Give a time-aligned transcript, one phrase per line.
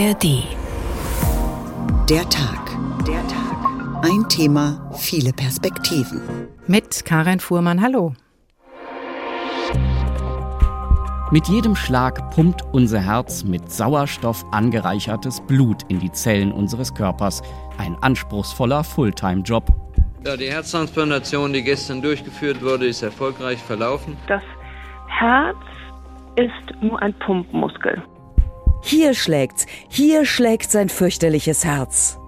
[0.00, 0.44] ARD.
[2.08, 2.70] Der Tag.
[3.06, 4.02] Der Tag.
[4.02, 6.22] Ein Thema, viele Perspektiven.
[6.66, 8.14] Mit Karin Fuhrmann, hallo.
[11.30, 17.42] Mit jedem Schlag pumpt unser Herz mit Sauerstoff angereichertes Blut in die Zellen unseres Körpers.
[17.76, 19.66] Ein anspruchsvoller Fulltime-Job.
[20.24, 24.16] Ja, die Herztransplantation, die gestern durchgeführt wurde, ist erfolgreich verlaufen.
[24.28, 24.42] Das
[25.08, 25.58] Herz
[26.36, 28.02] ist nur ein Pumpmuskel.
[28.82, 32.18] Hier schlägt's, hier schlägt sein fürchterliches Herz.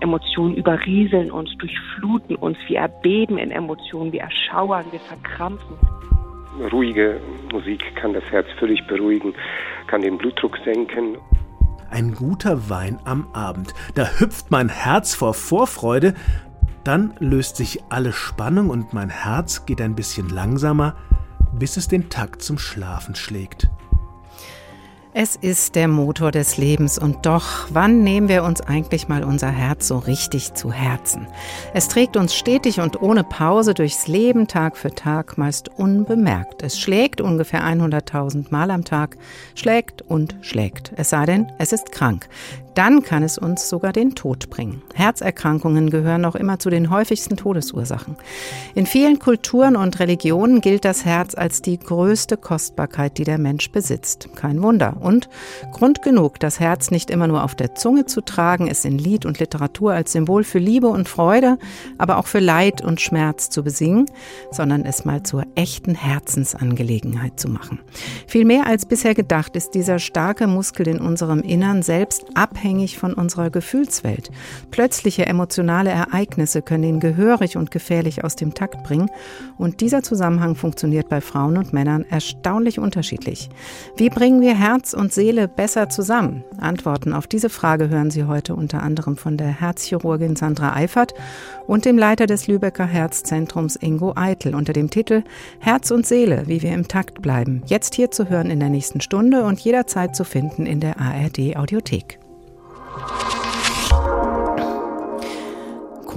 [0.00, 5.76] Emotionen überrieseln uns, durchfluten uns, wir erbeben in Emotionen, wir erschauern, wir verkrampfen.
[6.72, 7.20] Ruhige
[7.52, 9.32] Musik kann das Herz völlig beruhigen,
[9.86, 11.16] kann den Blutdruck senken.
[11.90, 16.14] Ein guter Wein am Abend, da hüpft mein Herz vor Vorfreude,
[16.84, 20.96] dann löst sich alle Spannung und mein Herz geht ein bisschen langsamer,
[21.58, 23.70] bis es den Takt zum Schlafen schlägt.
[25.20, 29.48] Es ist der Motor des Lebens und doch, wann nehmen wir uns eigentlich mal unser
[29.48, 31.26] Herz so richtig zu Herzen?
[31.74, 36.62] Es trägt uns stetig und ohne Pause durchs Leben Tag für Tag, meist unbemerkt.
[36.62, 39.16] Es schlägt ungefähr 100.000 Mal am Tag,
[39.56, 40.92] schlägt und schlägt.
[40.94, 42.28] Es sei denn, es ist krank.
[42.78, 44.82] Dann kann es uns sogar den Tod bringen.
[44.94, 48.14] Herzerkrankungen gehören noch immer zu den häufigsten Todesursachen.
[48.76, 53.72] In vielen Kulturen und Religionen gilt das Herz als die größte Kostbarkeit, die der Mensch
[53.72, 54.28] besitzt.
[54.36, 54.98] Kein Wunder.
[55.00, 55.28] Und
[55.72, 59.26] Grund genug, das Herz nicht immer nur auf der Zunge zu tragen, es in Lied
[59.26, 61.58] und Literatur als Symbol für Liebe und Freude,
[61.98, 64.06] aber auch für Leid und Schmerz zu besingen,
[64.52, 67.80] sondern es mal zur echten Herzensangelegenheit zu machen.
[68.28, 72.98] Viel mehr als bisher gedacht ist dieser starke Muskel in unserem Innern selbst abhängig abhängig
[72.98, 74.30] von unserer Gefühlswelt.
[74.70, 79.08] Plötzliche emotionale Ereignisse können ihn gehörig und gefährlich aus dem Takt bringen
[79.56, 83.48] und dieser Zusammenhang funktioniert bei Frauen und Männern erstaunlich unterschiedlich.
[83.96, 86.44] Wie bringen wir Herz und Seele besser zusammen?
[86.60, 91.14] Antworten auf diese Frage hören Sie heute unter anderem von der Herzchirurgin Sandra Eifert
[91.66, 95.22] und dem Leiter des Lübecker Herzzentrums Ingo Eitel unter dem Titel
[95.58, 97.62] Herz und Seele, wie wir im Takt bleiben.
[97.64, 101.56] Jetzt hier zu hören in der nächsten Stunde und jederzeit zu finden in der ARD
[101.56, 102.18] Audiothek.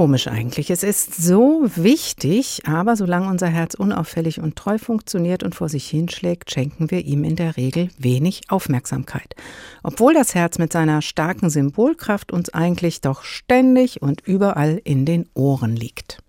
[0.01, 0.71] Komisch eigentlich.
[0.71, 5.87] Es ist so wichtig, aber solange unser Herz unauffällig und treu funktioniert und vor sich
[5.87, 9.35] hinschlägt, schenken wir ihm in der Regel wenig Aufmerksamkeit.
[9.83, 15.29] Obwohl das Herz mit seiner starken Symbolkraft uns eigentlich doch ständig und überall in den
[15.35, 16.23] Ohren liegt.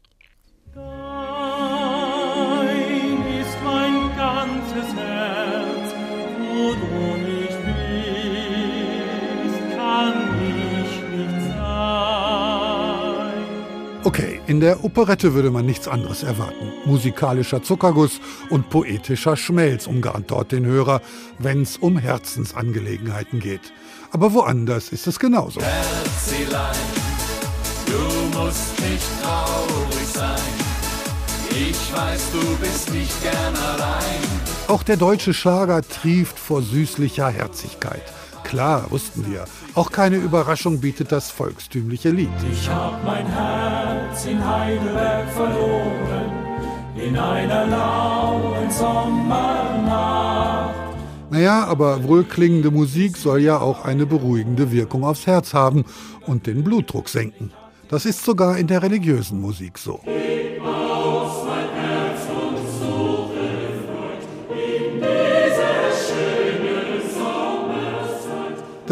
[14.04, 16.72] Okay, in der Operette würde man nichts anderes erwarten.
[16.86, 18.20] Musikalischer Zuckerguss
[18.50, 21.00] und poetischer Schmelz umgarnt dort den Hörer,
[21.38, 23.72] wenn's um Herzensangelegenheiten geht.
[24.10, 25.60] Aber woanders ist es genauso.
[25.60, 26.74] Herzilein,
[27.86, 30.52] du musst nicht traurig sein.
[31.50, 34.20] Ich weiß, du bist nicht gern allein.
[34.66, 38.02] Auch der deutsche Schlager trieft vor süßlicher Herzigkeit.
[38.52, 39.46] Klar, wussten wir.
[39.74, 42.28] Auch keine Überraschung bietet das volkstümliche Lied.
[42.52, 46.30] Ich hab mein Herz in Heidelberg verloren,
[46.94, 50.74] in einer lauen Sommernacht.
[51.30, 55.86] Naja, aber wohlklingende Musik soll ja auch eine beruhigende Wirkung aufs Herz haben
[56.26, 57.52] und den Blutdruck senken.
[57.88, 59.98] Das ist sogar in der religiösen Musik so.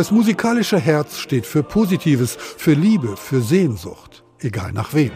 [0.00, 5.10] Das musikalische Herz steht für Positives, für Liebe, für Sehnsucht, egal nach wem.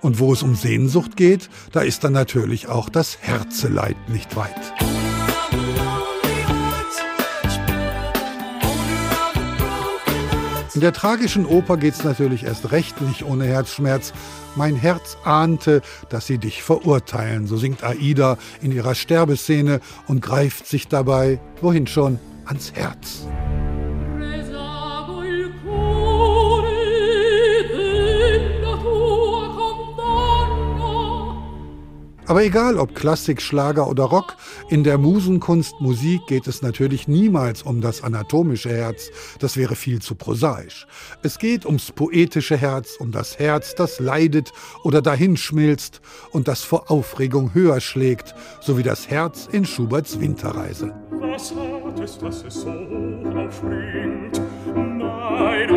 [0.00, 4.93] Und wo es um Sehnsucht geht, da ist dann natürlich auch das Herzeleid nicht weit.
[10.74, 14.12] In der tragischen Oper geht's natürlich erst recht nicht ohne Herzschmerz.
[14.56, 20.66] Mein Herz ahnte, dass sie dich verurteilen, so singt Aida in ihrer Sterbeszene und greift
[20.66, 23.26] sich dabei, wohin schon, ans Herz.
[32.26, 34.36] Aber egal ob Klassik, Schlager oder Rock,
[34.70, 39.10] in der Musenkunst Musik geht es natürlich niemals um das anatomische Herz,
[39.40, 40.86] das wäre viel zu prosaisch.
[41.22, 44.52] Es geht ums poetische Herz, um das Herz, das leidet
[44.84, 46.00] oder dahinschmilzt
[46.30, 50.94] und das vor Aufregung höher schlägt, so wie das Herz in Schuberts Winterreise.
[51.10, 54.40] Was hat es, dass es so aufspringt?
[54.74, 55.68] Mein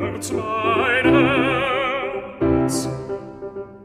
[0.00, 2.88] Herz, mein Herz.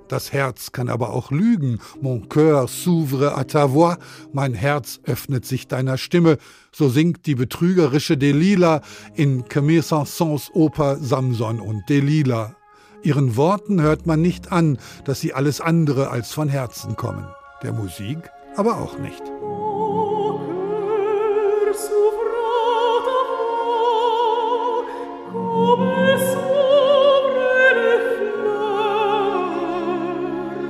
[0.10, 1.80] Das Herz kann aber auch lügen.
[2.02, 3.98] Mon cœur s'ouvre à ta voix.
[4.34, 6.38] Mein Herz öffnet sich deiner Stimme.
[6.72, 8.82] So singt die betrügerische Delila
[9.14, 12.56] in Camille Saint-Saëns Oper Samson und Delila.
[13.04, 17.26] Ihren Worten hört man nicht an, dass sie alles andere als von Herzen kommen.
[17.62, 18.18] Der Musik
[18.58, 19.22] aber auch nicht.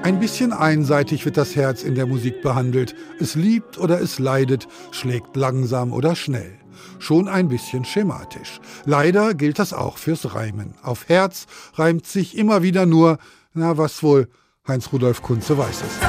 [0.09, 2.95] Ein bisschen einseitig wird das Herz in der Musik behandelt.
[3.19, 6.57] Es liebt oder es leidet, schlägt langsam oder schnell.
[6.97, 8.59] Schon ein bisschen schematisch.
[8.85, 10.73] Leider gilt das auch fürs Reimen.
[10.81, 11.45] Auf Herz
[11.75, 13.19] reimt sich immer wieder nur,
[13.53, 14.29] na was wohl,
[14.67, 16.01] Heinz Rudolf Kunze weiß es.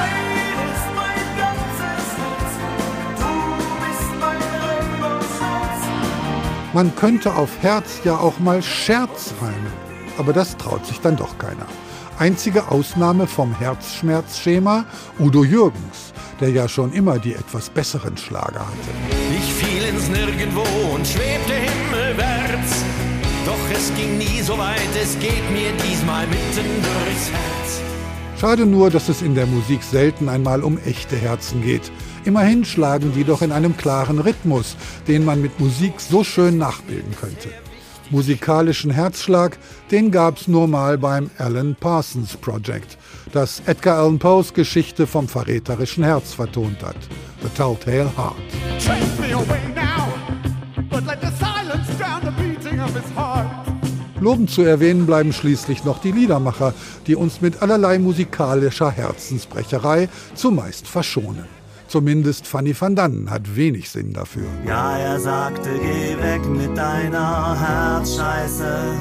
[6.73, 9.73] Man könnte auf Herz ja auch mal Scherz reimen,
[10.17, 11.67] aber das traut sich dann doch keiner.
[12.21, 14.85] Einzige Ausnahme vom Herzschmerzschema
[15.17, 18.91] Udo Jürgens, der ja schon immer die etwas besseren Schlager hatte.
[19.35, 20.61] Ich fiel ins Nirgendwo
[20.93, 22.85] und schwebte himmelwärts.
[23.43, 27.81] Doch es ging nie so weit, es geht mir diesmal mitten durchs Herz.
[28.39, 31.91] Schade nur, dass es in der Musik selten einmal um echte Herzen geht.
[32.23, 34.77] Immerhin schlagen die doch in einem klaren Rhythmus,
[35.07, 37.49] den man mit Musik so schön nachbilden könnte
[38.11, 39.57] musikalischen Herzschlag,
[39.89, 42.97] den gab's nur mal beim Alan Parsons Project,
[43.31, 46.97] das Edgar Allan Poes Geschichte vom verräterischen Herz vertont hat.
[47.41, 48.35] The Telltale Heart.
[54.19, 56.75] Lobend zu erwähnen bleiben schließlich noch die Liedermacher,
[57.07, 61.60] die uns mit allerlei musikalischer Herzensbrecherei zumeist verschonen.
[61.91, 64.47] Zumindest Fanny van Dannen hat wenig Sinn dafür.
[64.65, 68.93] Ja, er sagte, geh weg mit deiner Herzscheiße.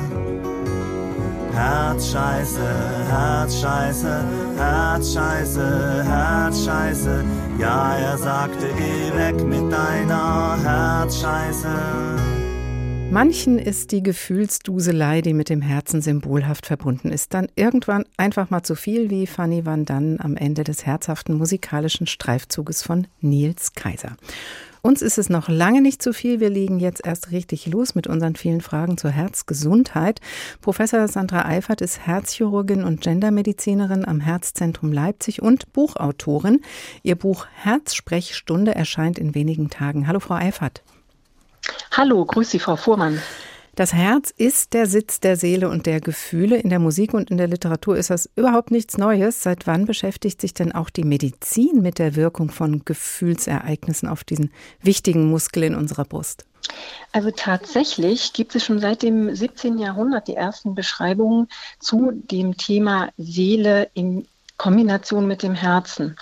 [1.54, 2.60] Herzscheiße,
[3.08, 4.24] Herzscheiße,
[4.56, 7.24] Herzscheiße, Herzscheiße.
[7.60, 11.68] Ja, er sagte, geh weg mit deiner Herzscheiße.
[13.12, 18.62] Manchen ist die Gefühlsduselei, die mit dem Herzen symbolhaft verbunden ist, dann irgendwann einfach mal
[18.62, 24.16] zu viel, wie Fanny van Dannen am Ende des herzhaften musikalischen Streifzuges von Nils Kaiser.
[24.80, 26.38] Uns ist es noch lange nicht zu viel.
[26.38, 30.20] Wir legen jetzt erst richtig los mit unseren vielen Fragen zur Herzgesundheit.
[30.60, 36.60] Professor Sandra Eifert ist Herzchirurgin und Gendermedizinerin am Herzzentrum Leipzig und Buchautorin.
[37.02, 40.06] Ihr Buch Herzsprechstunde erscheint in wenigen Tagen.
[40.06, 40.84] Hallo, Frau Eifert.
[41.92, 43.20] Hallo, grüß Sie, Frau Fuhrmann.
[43.74, 46.56] Das Herz ist der Sitz der Seele und der Gefühle.
[46.56, 49.42] In der Musik und in der Literatur ist das überhaupt nichts Neues.
[49.42, 54.52] Seit wann beschäftigt sich denn auch die Medizin mit der Wirkung von Gefühlsereignissen auf diesen
[54.82, 56.44] wichtigen Muskel in unserer Brust?
[57.10, 59.78] Also tatsächlich gibt es schon seit dem 17.
[59.78, 61.48] Jahrhundert die ersten Beschreibungen
[61.80, 64.26] zu dem Thema Seele im
[64.60, 66.16] Kombination mit dem Herzen.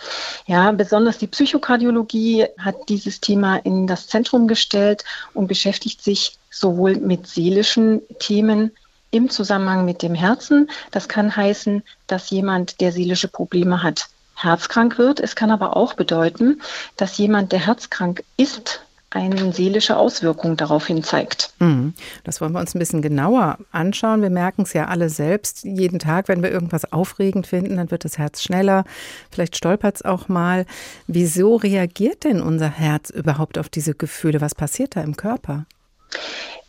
[0.46, 5.04] Ja, besonders die Psychokardiologie hat dieses Thema in das Zentrum gestellt
[5.34, 8.70] und beschäftigt sich sowohl mit seelischen Themen
[9.10, 10.70] im Zusammenhang mit dem Herzen.
[10.92, 14.06] Das kann heißen, dass jemand, der seelische Probleme hat,
[14.36, 15.18] herzkrank wird.
[15.18, 16.62] Es kann aber auch bedeuten,
[16.96, 21.52] dass jemand, der herzkrank ist, eine seelische Auswirkung daraufhin zeigt.
[21.60, 21.94] Mhm.
[22.24, 24.20] Das wollen wir uns ein bisschen genauer anschauen.
[24.20, 25.64] Wir merken es ja alle selbst.
[25.64, 28.84] Jeden Tag, wenn wir irgendwas aufregend finden, dann wird das Herz schneller.
[29.30, 30.66] Vielleicht stolpert es auch mal.
[31.06, 34.40] Wieso reagiert denn unser Herz überhaupt auf diese Gefühle?
[34.40, 35.64] Was passiert da im Körper?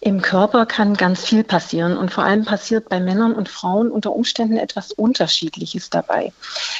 [0.01, 4.13] Im Körper kann ganz viel passieren und vor allem passiert bei Männern und Frauen unter
[4.13, 6.31] Umständen etwas Unterschiedliches dabei.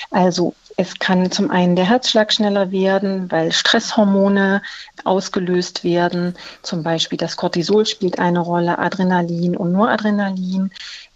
[0.10, 4.62] Also es kann zum einen der Herzschlag schneller werden, weil Stresshormone
[5.04, 6.38] ausgelöst werden.
[6.62, 10.72] Zum Beispiel das Cortisol spielt eine Rolle, Adrenalin und Noradrenalin.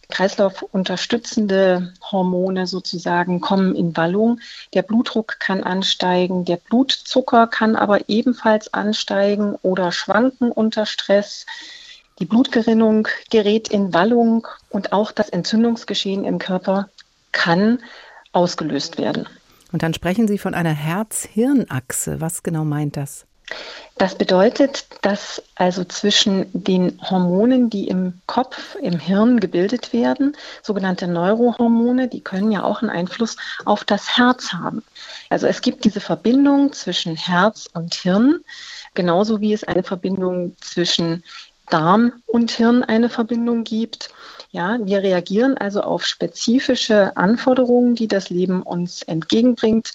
[0.10, 4.42] Kreislaufunterstützende Hormone sozusagen kommen in Wallung.
[4.74, 11.46] Der Blutdruck kann ansteigen, der Blutzucker kann aber ebenfalls ansteigen oder schwanken unter Stress.
[12.20, 16.90] Die Blutgerinnung gerät in Wallung und auch das Entzündungsgeschehen im Körper
[17.32, 17.80] kann
[18.34, 19.26] ausgelöst werden.
[19.74, 22.22] Und dann sprechen Sie von einer Herz-Hirn-Achse.
[22.22, 23.26] Was genau meint das?
[23.98, 31.08] Das bedeutet, dass also zwischen den Hormonen, die im Kopf, im Hirn gebildet werden, sogenannte
[31.08, 34.84] Neurohormone, die können ja auch einen Einfluss auf das Herz haben.
[35.30, 38.42] Also es gibt diese Verbindung zwischen Herz und Hirn,
[38.94, 41.24] genauso wie es eine Verbindung zwischen
[41.70, 44.10] Darm und Hirn eine Verbindung gibt.
[44.54, 49.92] Ja, wir reagieren also auf spezifische Anforderungen, die das Leben uns entgegenbringt,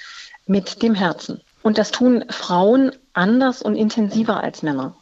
[0.47, 1.41] mit dem Herzen.
[1.63, 4.97] Und das tun Frauen anders und intensiver als Männer.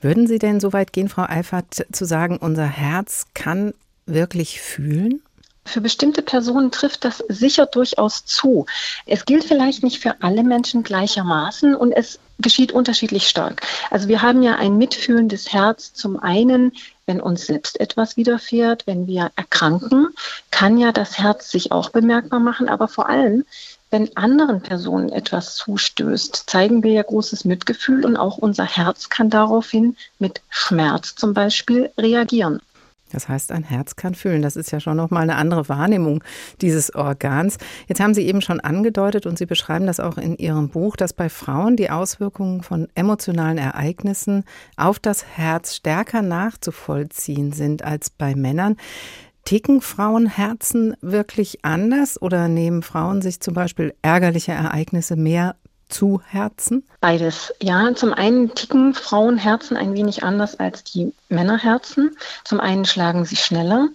[0.00, 3.74] Würden Sie denn so weit gehen, Frau Eifert, zu sagen, unser Herz kann
[4.06, 5.20] wirklich fühlen?
[5.66, 8.64] Für bestimmte Personen trifft das sicher durchaus zu.
[9.04, 13.60] Es gilt vielleicht nicht für alle Menschen gleichermaßen und es geschieht unterschiedlich stark.
[13.90, 16.72] Also wir haben ja ein mitfühlendes Herz zum einen,
[17.06, 20.08] wenn uns selbst etwas widerfährt, wenn wir erkranken,
[20.50, 23.44] kann ja das Herz sich auch bemerkbar machen, aber vor allem,
[23.90, 29.30] wenn anderen Personen etwas zustößt, zeigen wir ja großes Mitgefühl und auch unser Herz kann
[29.30, 32.60] daraufhin mit Schmerz zum Beispiel reagieren.
[33.12, 34.42] Das heißt, ein Herz kann fühlen.
[34.42, 36.24] Das ist ja schon nochmal eine andere Wahrnehmung
[36.60, 37.58] dieses Organs.
[37.86, 41.12] Jetzt haben Sie eben schon angedeutet und Sie beschreiben das auch in Ihrem Buch, dass
[41.12, 44.44] bei Frauen die Auswirkungen von emotionalen Ereignissen
[44.76, 48.76] auf das Herz stärker nachzuvollziehen sind als bei Männern.
[49.44, 55.54] Ticken Frauenherzen wirklich anders oder nehmen Frauen sich zum Beispiel ärgerliche Ereignisse mehr
[55.88, 56.84] zu Herzen?
[57.00, 57.54] Beides.
[57.60, 62.16] Ja, zum einen ticken Frauenherzen ein wenig anders als die Männerherzen.
[62.44, 63.88] Zum einen schlagen sie schneller.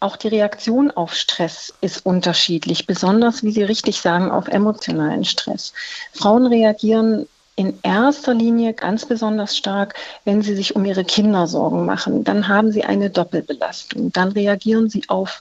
[0.00, 5.72] Auch die Reaktion auf Stress ist unterschiedlich, besonders, wie Sie richtig sagen, auf emotionalen Stress.
[6.12, 9.94] Frauen reagieren in erster Linie ganz besonders stark,
[10.24, 12.22] wenn sie sich um ihre Kinder Sorgen machen.
[12.22, 14.12] Dann haben sie eine Doppelbelastung.
[14.12, 15.40] Dann reagieren sie auf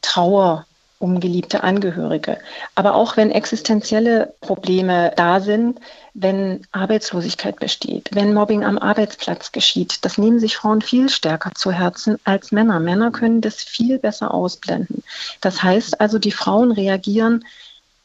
[0.00, 0.66] Trauer
[1.02, 2.38] um geliebte Angehörige.
[2.76, 5.80] Aber auch wenn existenzielle Probleme da sind,
[6.14, 11.72] wenn Arbeitslosigkeit besteht, wenn Mobbing am Arbeitsplatz geschieht, das nehmen sich Frauen viel stärker zu
[11.72, 12.78] Herzen als Männer.
[12.78, 15.02] Männer können das viel besser ausblenden.
[15.40, 17.44] Das heißt also, die Frauen reagieren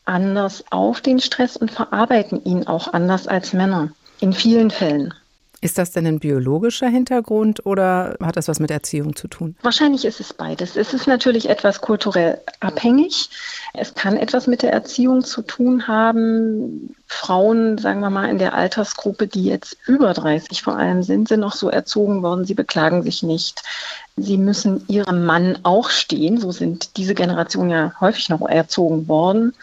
[0.05, 3.89] anders auf den Stress und verarbeiten ihn auch anders als Männer.
[4.19, 5.13] In vielen Fällen.
[5.59, 9.55] Ist das denn ein biologischer Hintergrund oder hat das was mit Erziehung zu tun?
[9.63, 10.75] Wahrscheinlich ist es beides.
[10.75, 13.29] Es ist natürlich etwas kulturell abhängig.
[13.73, 16.95] Es kann etwas mit der Erziehung zu tun haben.
[17.07, 21.39] Frauen, sagen wir mal, in der Altersgruppe, die jetzt über 30 vor allem sind, sind
[21.39, 23.63] noch so erzogen worden, sie beklagen sich nicht.
[24.15, 26.39] Sie müssen ihrem Mann auch stehen.
[26.39, 29.53] So sind diese Generationen ja häufig noch erzogen worden.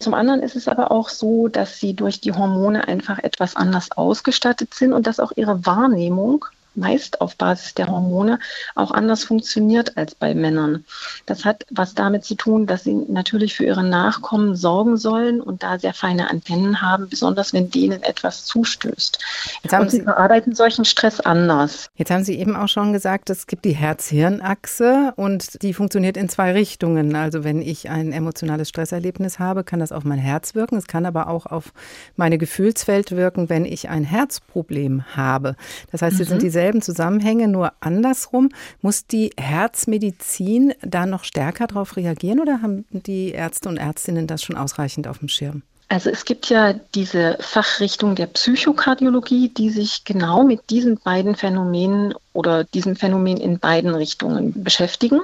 [0.00, 3.90] Zum anderen ist es aber auch so, dass sie durch die Hormone einfach etwas anders
[3.92, 8.38] ausgestattet sind und dass auch ihre Wahrnehmung meist auf Basis der Hormone
[8.74, 10.84] auch anders funktioniert als bei Männern.
[11.26, 15.62] Das hat was damit zu tun, dass sie natürlich für ihre Nachkommen sorgen sollen und
[15.62, 19.18] da sehr feine Antennen haben, besonders wenn denen etwas zustößt.
[19.62, 21.88] Jetzt haben und sie verarbeiten solchen Stress anders.
[21.96, 26.28] Jetzt haben Sie eben auch schon gesagt, es gibt die Herz-Hirn-Achse und die funktioniert in
[26.28, 27.14] zwei Richtungen.
[27.16, 30.76] Also wenn ich ein emotionales Stresserlebnis habe, kann das auf mein Herz wirken.
[30.76, 31.72] Es kann aber auch auf
[32.16, 35.56] meine Gefühlswelt wirken, wenn ich ein Herzproblem habe.
[35.90, 36.24] Das heißt, mhm.
[36.24, 38.50] sind diese dieselben Zusammenhänge, nur andersrum.
[38.82, 44.42] Muss die Herzmedizin da noch stärker darauf reagieren oder haben die Ärzte und Ärztinnen das
[44.42, 45.62] schon ausreichend auf dem Schirm?
[45.88, 52.14] Also es gibt ja diese Fachrichtung der Psychokardiologie, die sich genau mit diesen beiden Phänomenen
[52.34, 55.20] oder diesem Phänomen in beiden Richtungen beschäftigen.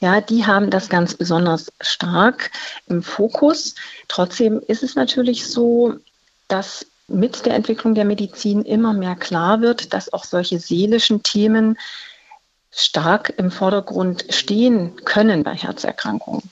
[0.00, 2.50] Ja, die haben das ganz besonders stark
[2.88, 3.74] im Fokus.
[4.08, 5.94] Trotzdem ist es natürlich so,
[6.48, 11.78] dass mit der Entwicklung der Medizin immer mehr klar wird, dass auch solche seelischen Themen
[12.70, 16.42] stark im Vordergrund stehen können bei Herzerkrankungen.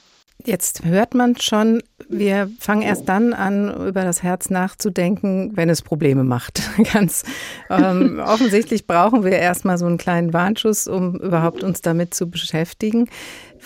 [0.44, 5.82] Jetzt hört man schon, wir fangen erst dann an, über das Herz nachzudenken, wenn es
[5.82, 6.62] Probleme macht.
[6.92, 7.24] Ganz
[7.68, 13.08] ähm, offensichtlich brauchen wir erstmal so einen kleinen Warnschuss, um überhaupt uns damit zu beschäftigen.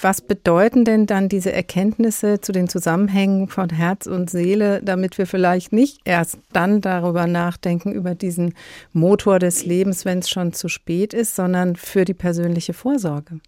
[0.00, 5.26] Was bedeuten denn dann diese Erkenntnisse zu den Zusammenhängen von Herz und Seele, damit wir
[5.26, 8.54] vielleicht nicht erst dann darüber nachdenken, über diesen
[8.92, 13.40] Motor des Lebens, wenn es schon zu spät ist, sondern für die persönliche Vorsorge?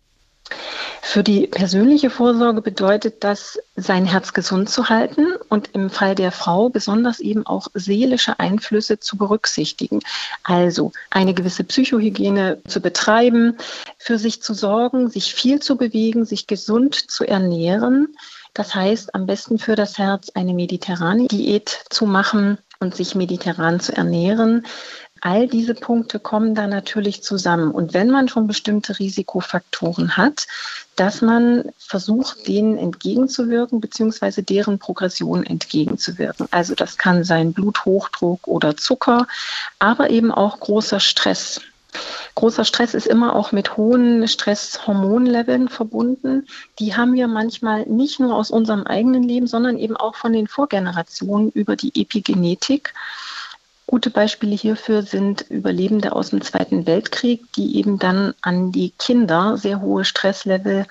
[1.03, 6.33] Für die persönliche Vorsorge bedeutet das, sein Herz gesund zu halten und im Fall der
[6.33, 10.01] Frau besonders eben auch seelische Einflüsse zu berücksichtigen.
[10.43, 13.57] Also eine gewisse Psychohygiene zu betreiben,
[13.99, 18.17] für sich zu sorgen, sich viel zu bewegen, sich gesund zu ernähren.
[18.55, 23.81] Das heißt, am besten für das Herz eine mediterrane Diät zu machen und sich mediterran
[23.81, 24.67] zu ernähren.
[25.27, 27.73] All diese Punkte kommen da natürlich zusammen.
[27.73, 30.47] Und wenn man schon bestimmte Risikofaktoren hat,
[30.95, 36.47] dass man versucht, denen entgegenzuwirken, beziehungsweise deren Progression entgegenzuwirken.
[36.53, 39.27] Also das kann sein Bluthochdruck oder Zucker,
[39.81, 41.61] aber eben auch großer Stress.
[42.37, 46.47] Großer Stress ist immer auch mit hohen Stresshormonleveln verbunden.
[46.79, 50.47] Die haben wir manchmal nicht nur aus unserem eigenen Leben, sondern eben auch von den
[50.47, 52.95] Vorgenerationen über die Epigenetik.
[53.87, 59.57] Gute Beispiele hierfür sind Überlebende aus dem Zweiten Weltkrieg, die eben dann an die Kinder
[59.57, 60.87] sehr hohe Stresslevel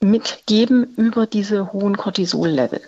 [0.00, 2.80] mitgeben über diese hohen Cortisol-Level.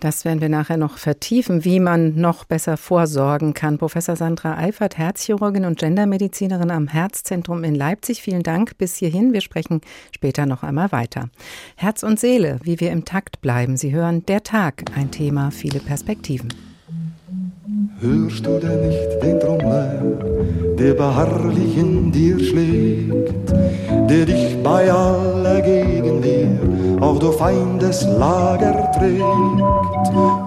[0.00, 3.78] Das werden wir nachher noch vertiefen, wie man noch besser vorsorgen kann.
[3.78, 8.20] Professor Sandra Eifert, Herzchirurgin und Gendermedizinerin am Herzzentrum in Leipzig.
[8.20, 9.32] Vielen Dank bis hierhin.
[9.32, 9.80] Wir sprechen
[10.10, 11.30] später noch einmal weiter.
[11.76, 13.76] Herz und Seele, wie wir im Takt bleiben.
[13.76, 16.71] Sie hören Der Tag, ein Thema, viele Perspektiven.
[18.00, 19.94] Hörst du denn nicht den Trommler,
[20.78, 23.50] der beharrlich in dir schlägt,
[24.08, 26.48] der dich bei aller Gegenwehr
[27.00, 29.22] auch durch Feindeslager trägt?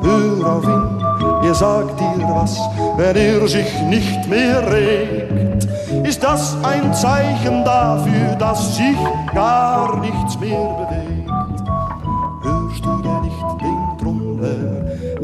[0.04, 2.58] Hör auf ihn, er sagt dir was,
[2.98, 5.68] wenn er sich nicht mehr regt.
[6.08, 8.98] Ist das ein Zeichen dafür, dass sich
[9.34, 11.15] gar nichts mehr bewegt?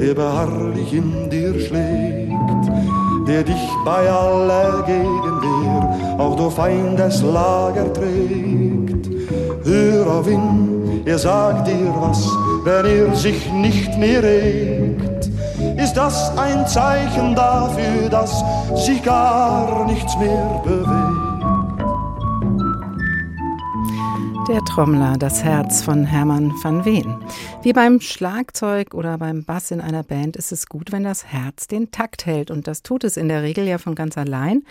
[0.02, 2.66] Der beharrlich in dir schlägt,
[3.28, 9.10] der dich bei aller Gegenwehr auch durch Feindeslager trägt.
[9.64, 12.28] Hör auf ihn, er sagt dir was,
[12.64, 15.30] wenn er sich nicht mehr regt.
[15.78, 18.44] Ist das ein Zeichen dafür, dass
[18.76, 21.11] sich gar nichts mehr bewegt?
[24.52, 27.16] Der Trommler, das Herz von Hermann van Veen.
[27.64, 31.68] Wie beim Schlagzeug oder beim Bass in einer Band ist es gut, wenn das Herz
[31.68, 32.52] den Takt hält.
[32.52, 34.64] Und das tut es in der Regel ja von ganz allein.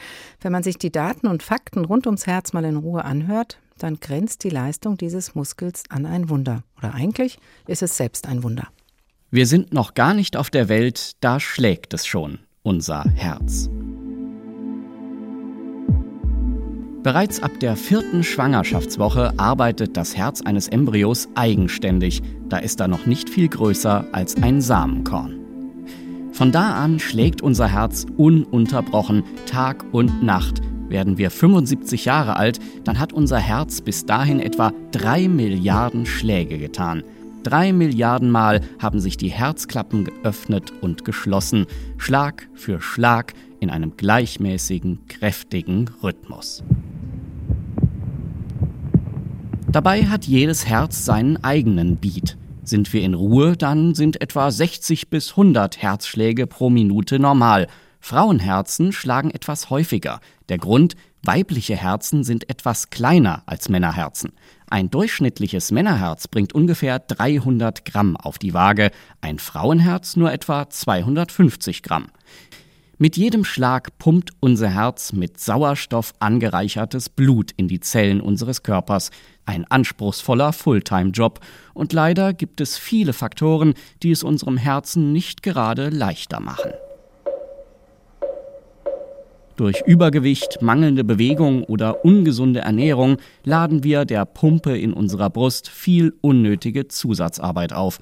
[0.42, 3.98] Wenn man sich die Daten und Fakten rund ums Herz mal in Ruhe anhört, dann
[4.00, 6.62] grenzt die Leistung dieses Muskels an ein Wunder.
[6.76, 8.68] Oder eigentlich ist es selbst ein Wunder.
[9.30, 13.70] Wir sind noch gar nicht auf der Welt, da schlägt es schon, unser Herz.
[17.02, 23.06] Bereits ab der vierten Schwangerschaftswoche arbeitet das Herz eines Embryos eigenständig, da ist er noch
[23.06, 25.40] nicht viel größer als ein Samenkorn.
[26.32, 30.60] Von da an schlägt unser Herz ununterbrochen, Tag und Nacht.
[30.90, 36.58] Werden wir 75 Jahre alt, dann hat unser Herz bis dahin etwa drei Milliarden Schläge
[36.58, 37.02] getan.
[37.44, 41.64] Drei Milliarden Mal haben sich die Herzklappen geöffnet und geschlossen,
[41.96, 46.62] Schlag für Schlag in einem gleichmäßigen, kräftigen Rhythmus.
[49.72, 52.36] Dabei hat jedes Herz seinen eigenen Beat.
[52.64, 57.68] Sind wir in Ruhe, dann sind etwa 60 bis 100 Herzschläge pro Minute normal.
[58.00, 60.18] Frauenherzen schlagen etwas häufiger.
[60.48, 64.32] Der Grund, weibliche Herzen sind etwas kleiner als Männerherzen.
[64.68, 71.84] Ein durchschnittliches Männerherz bringt ungefähr 300 Gramm auf die Waage, ein Frauenherz nur etwa 250
[71.84, 72.08] Gramm.
[73.02, 79.10] Mit jedem Schlag pumpt unser Herz mit Sauerstoff angereichertes Blut in die Zellen unseres Körpers.
[79.46, 81.40] Ein anspruchsvoller Fulltime-Job.
[81.72, 86.72] Und leider gibt es viele Faktoren, die es unserem Herzen nicht gerade leichter machen.
[89.56, 96.12] Durch Übergewicht, mangelnde Bewegung oder ungesunde Ernährung laden wir der Pumpe in unserer Brust viel
[96.20, 97.98] unnötige Zusatzarbeit auf.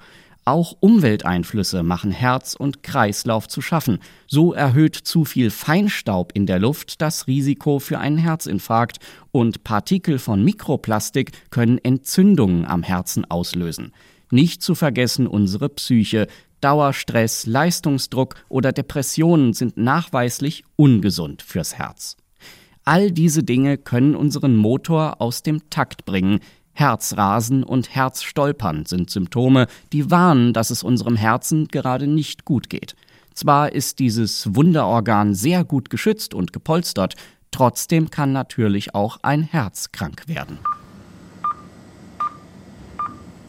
[0.49, 3.99] Auch Umwelteinflüsse machen Herz und Kreislauf zu schaffen.
[4.25, 8.97] So erhöht zu viel Feinstaub in der Luft das Risiko für einen Herzinfarkt
[9.31, 13.91] und Partikel von Mikroplastik können Entzündungen am Herzen auslösen.
[14.31, 16.25] Nicht zu vergessen unsere Psyche.
[16.61, 22.17] Dauerstress, Leistungsdruck oder Depressionen sind nachweislich ungesund fürs Herz.
[22.85, 26.39] All diese Dinge können unseren Motor aus dem Takt bringen,
[26.79, 32.95] Herzrasen und Herzstolpern sind Symptome, die warnen, dass es unserem Herzen gerade nicht gut geht.
[33.33, 37.15] Zwar ist dieses Wunderorgan sehr gut geschützt und gepolstert,
[37.51, 40.57] trotzdem kann natürlich auch ein Herz krank werden.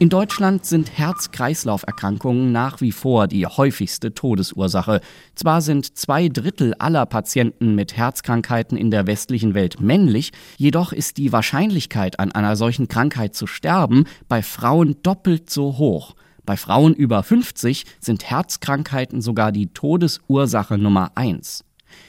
[0.01, 4.99] In Deutschland sind Herz-Kreislauf-Erkrankungen nach wie vor die häufigste Todesursache.
[5.35, 11.17] Zwar sind zwei Drittel aller Patienten mit Herzkrankheiten in der westlichen Welt männlich, jedoch ist
[11.17, 16.15] die Wahrscheinlichkeit, an einer solchen Krankheit zu sterben, bei Frauen doppelt so hoch.
[16.47, 21.63] Bei Frauen über 50 sind Herzkrankheiten sogar die Todesursache Nummer eins.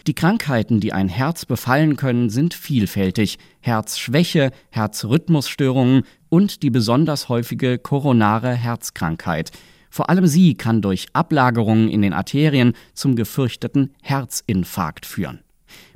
[0.07, 3.39] Die Krankheiten, die ein Herz befallen können, sind vielfältig.
[3.61, 9.51] Herzschwäche, Herzrhythmusstörungen und die besonders häufige koronare Herzkrankheit.
[9.91, 15.41] Vor allem sie kann durch Ablagerungen in den Arterien zum gefürchteten Herzinfarkt führen.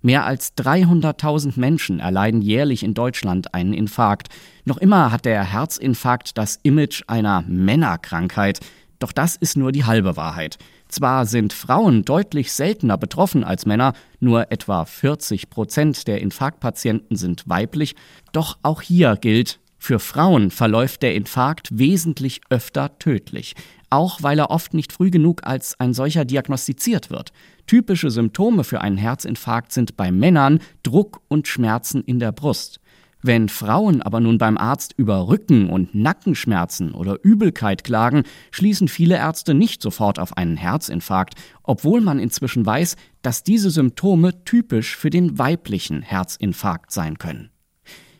[0.02, 4.28] Mehr als 300.000 Menschen erleiden jährlich in Deutschland einen Infarkt.
[4.66, 8.60] Noch immer hat der Herzinfarkt das Image einer Männerkrankheit.
[8.98, 10.58] Doch das ist nur die halbe Wahrheit.
[10.88, 17.48] Zwar sind Frauen deutlich seltener betroffen als Männer, nur etwa 40 Prozent der Infarktpatienten sind
[17.48, 17.96] weiblich,
[18.32, 23.54] doch auch hier gilt, für Frauen verläuft der Infarkt wesentlich öfter tödlich,
[23.88, 27.30] auch weil er oft nicht früh genug als ein solcher diagnostiziert wird.
[27.68, 32.80] Typische Symptome für einen Herzinfarkt sind bei Männern Druck und Schmerzen in der Brust.
[33.22, 39.14] Wenn Frauen aber nun beim Arzt über Rücken- und Nackenschmerzen oder Übelkeit klagen, schließen viele
[39.14, 45.10] Ärzte nicht sofort auf einen Herzinfarkt, obwohl man inzwischen weiß, dass diese Symptome typisch für
[45.10, 47.50] den weiblichen Herzinfarkt sein können.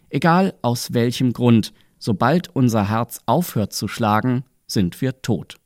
[0.09, 5.57] Egal aus welchem Grund, sobald unser Herz aufhört zu schlagen, sind wir tot.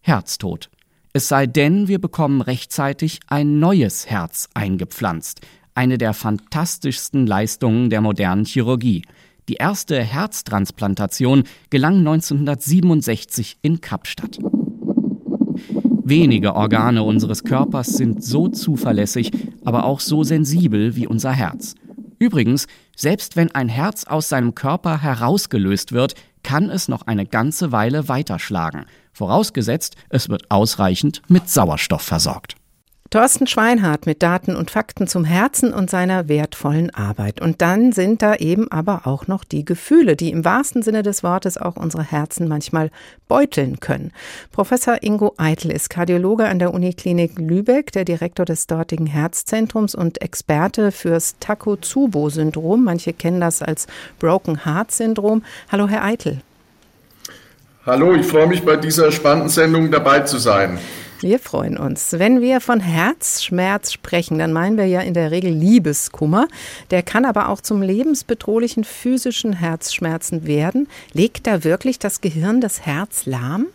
[0.00, 0.70] Herztod.
[1.12, 5.40] Es sei denn, wir bekommen rechtzeitig ein neues Herz eingepflanzt,
[5.74, 9.02] eine der fantastischsten Leistungen der modernen Chirurgie.
[9.48, 14.38] Die erste Herztransplantation gelang 1967 in Kapstadt.
[16.02, 19.30] Wenige Organe unseres Körpers sind so zuverlässig,
[19.64, 21.74] aber auch so sensibel wie unser Herz.
[22.18, 22.66] Übrigens,
[23.00, 28.08] selbst wenn ein Herz aus seinem Körper herausgelöst wird, kann es noch eine ganze Weile
[28.08, 28.84] weiterschlagen,
[29.14, 32.59] vorausgesetzt, es wird ausreichend mit Sauerstoff versorgt.
[33.12, 37.40] Thorsten Schweinhardt mit Daten und Fakten zum Herzen und seiner wertvollen Arbeit.
[37.40, 41.24] Und dann sind da eben aber auch noch die Gefühle, die im wahrsten Sinne des
[41.24, 42.92] Wortes auch unsere Herzen manchmal
[43.26, 44.12] beuteln können.
[44.52, 50.22] Professor Ingo Eitel ist Kardiologe an der Uniklinik Lübeck, der Direktor des dortigen Herzzentrums und
[50.22, 52.84] Experte fürs Takotsubo-Syndrom.
[52.84, 53.88] Manche kennen das als
[54.20, 55.42] Broken Heart Syndrom.
[55.72, 56.42] Hallo, Herr Eitel.
[57.84, 60.78] Hallo, ich freue mich bei dieser spannenden Sendung dabei zu sein.
[61.22, 62.14] Wir freuen uns.
[62.18, 66.48] Wenn wir von Herzschmerz sprechen, dann meinen wir ja in der Regel Liebeskummer.
[66.90, 70.88] Der kann aber auch zum lebensbedrohlichen physischen Herzschmerzen werden.
[71.12, 73.66] Legt da wirklich das Gehirn das Herz lahm?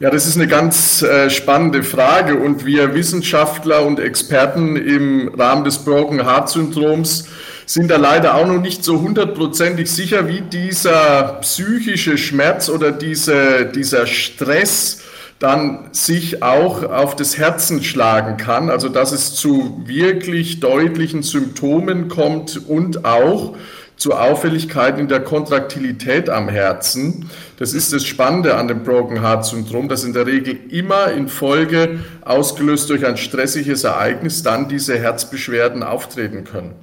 [0.00, 5.62] Ja, das ist eine ganz äh, spannende Frage und wir Wissenschaftler und Experten im Rahmen
[5.62, 7.28] des Broken Heart Syndroms
[7.66, 13.66] sind da leider auch noch nicht so hundertprozentig sicher, wie dieser psychische Schmerz oder diese,
[13.66, 15.02] dieser Stress
[15.38, 22.08] dann sich auch auf das Herzen schlagen kann, also dass es zu wirklich deutlichen Symptomen
[22.08, 23.54] kommt und auch
[23.98, 27.28] zu Auffälligkeiten in der Kontraktilität am Herzen.
[27.58, 31.28] Das ist das Spannende an dem Broken Heart Syndrom, dass in der Regel immer in
[31.28, 36.74] Folge ausgelöst durch ein stressiges Ereignis dann diese Herzbeschwerden auftreten können.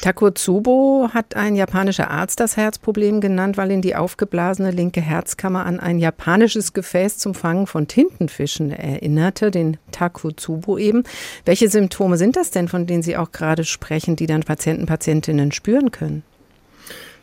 [0.00, 5.80] Takotsubo hat ein japanischer Arzt das Herzproblem genannt, weil ihn die aufgeblasene linke Herzkammer an
[5.80, 11.04] ein japanisches Gefäß zum Fangen von Tintenfischen erinnerte, den Takotsubo eben.
[11.44, 15.52] Welche Symptome sind das denn, von denen Sie auch gerade sprechen, die dann Patienten, Patientinnen
[15.52, 16.22] spüren können?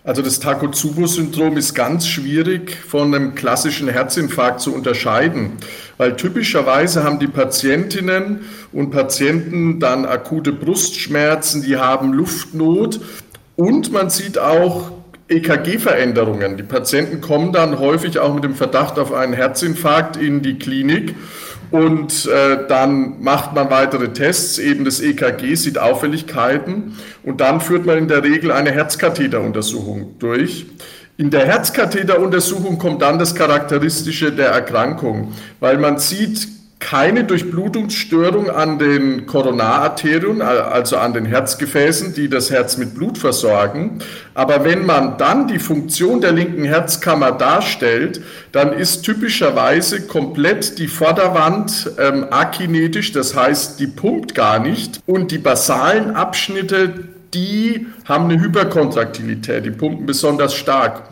[0.06, 5.54] Also das Takotsubo-Syndrom ist ganz schwierig von einem klassischen Herzinfarkt zu unterscheiden,
[5.98, 8.42] weil typischerweise haben die Patientinnen
[8.74, 13.00] und Patienten dann akute Brustschmerzen, die haben Luftnot
[13.56, 14.92] und man sieht auch
[15.30, 16.58] EKG-Veränderungen.
[16.58, 21.16] Die Patienten kommen dann häufig auch mit dem Verdacht auf einen Herzinfarkt in die Klinik
[21.74, 27.88] und äh, dann macht man weitere Tests, eben das EKG sieht Auffälligkeiten und dann führt
[27.88, 30.68] man in der Regel eine Herzkatheteruntersuchung durch.
[31.18, 36.48] In der Herzkatheteruntersuchung kommt dann das Charakteristische der Erkrankung, weil man sieht
[36.84, 44.00] keine Durchblutungsstörung an den Koronararterien, also an den Herzgefäßen, die das Herz mit Blut versorgen.
[44.34, 50.88] Aber wenn man dann die Funktion der linken Herzkammer darstellt, dann ist typischerweise komplett die
[50.88, 55.00] Vorderwand ähm, akinetisch, das heißt, die pumpt gar nicht.
[55.06, 56.94] Und die basalen Abschnitte,
[57.34, 61.04] die haben eine Hyperkontraktilität, die pumpen besonders stark.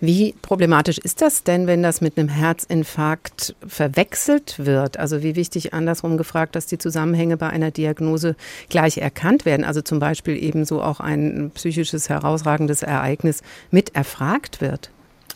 [0.00, 4.96] Wie problematisch ist das denn, wenn das mit einem Herzinfarkt verwechselt wird?
[4.96, 8.36] Also wie wichtig andersrum gefragt, dass die Zusammenhänge bei einer Diagnose
[8.68, 9.64] gleich erkannt werden?
[9.64, 14.90] Also zum Beispiel ebenso auch ein psychisches herausragendes Ereignis mit erfragt wird?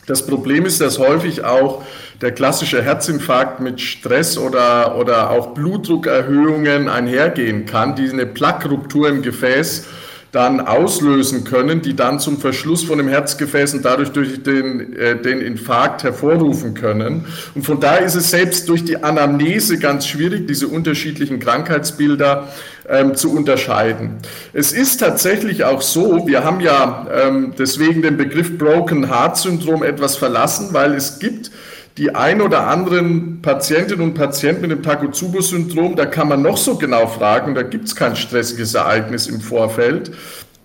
[0.05, 1.83] Das Problem ist, dass häufig auch
[2.21, 9.21] der klassische Herzinfarkt mit Stress oder, oder auch Blutdruckerhöhungen einhergehen kann, die eine Plaqueruptur im
[9.21, 9.87] Gefäß
[10.33, 15.15] dann auslösen können, die dann zum Verschluss von dem Herzgefäß und dadurch durch den, äh,
[15.15, 17.25] den Infarkt hervorrufen können.
[17.53, 22.47] Und von daher ist es selbst durch die Anamnese ganz schwierig, diese unterschiedlichen Krankheitsbilder
[22.89, 24.17] ähm, zu unterscheiden.
[24.53, 29.83] Es ist tatsächlich auch so, wir haben ja ähm, deswegen den Begriff Broken Heart Syndrom
[29.83, 31.51] etwas verlassen, weil es gibt
[31.97, 36.75] die ein oder anderen Patientinnen und Patienten mit dem Takotsubo-Syndrom, da kann man noch so
[36.75, 40.11] genau fragen, da gibt es kein stressiges Ereignis im Vorfeld.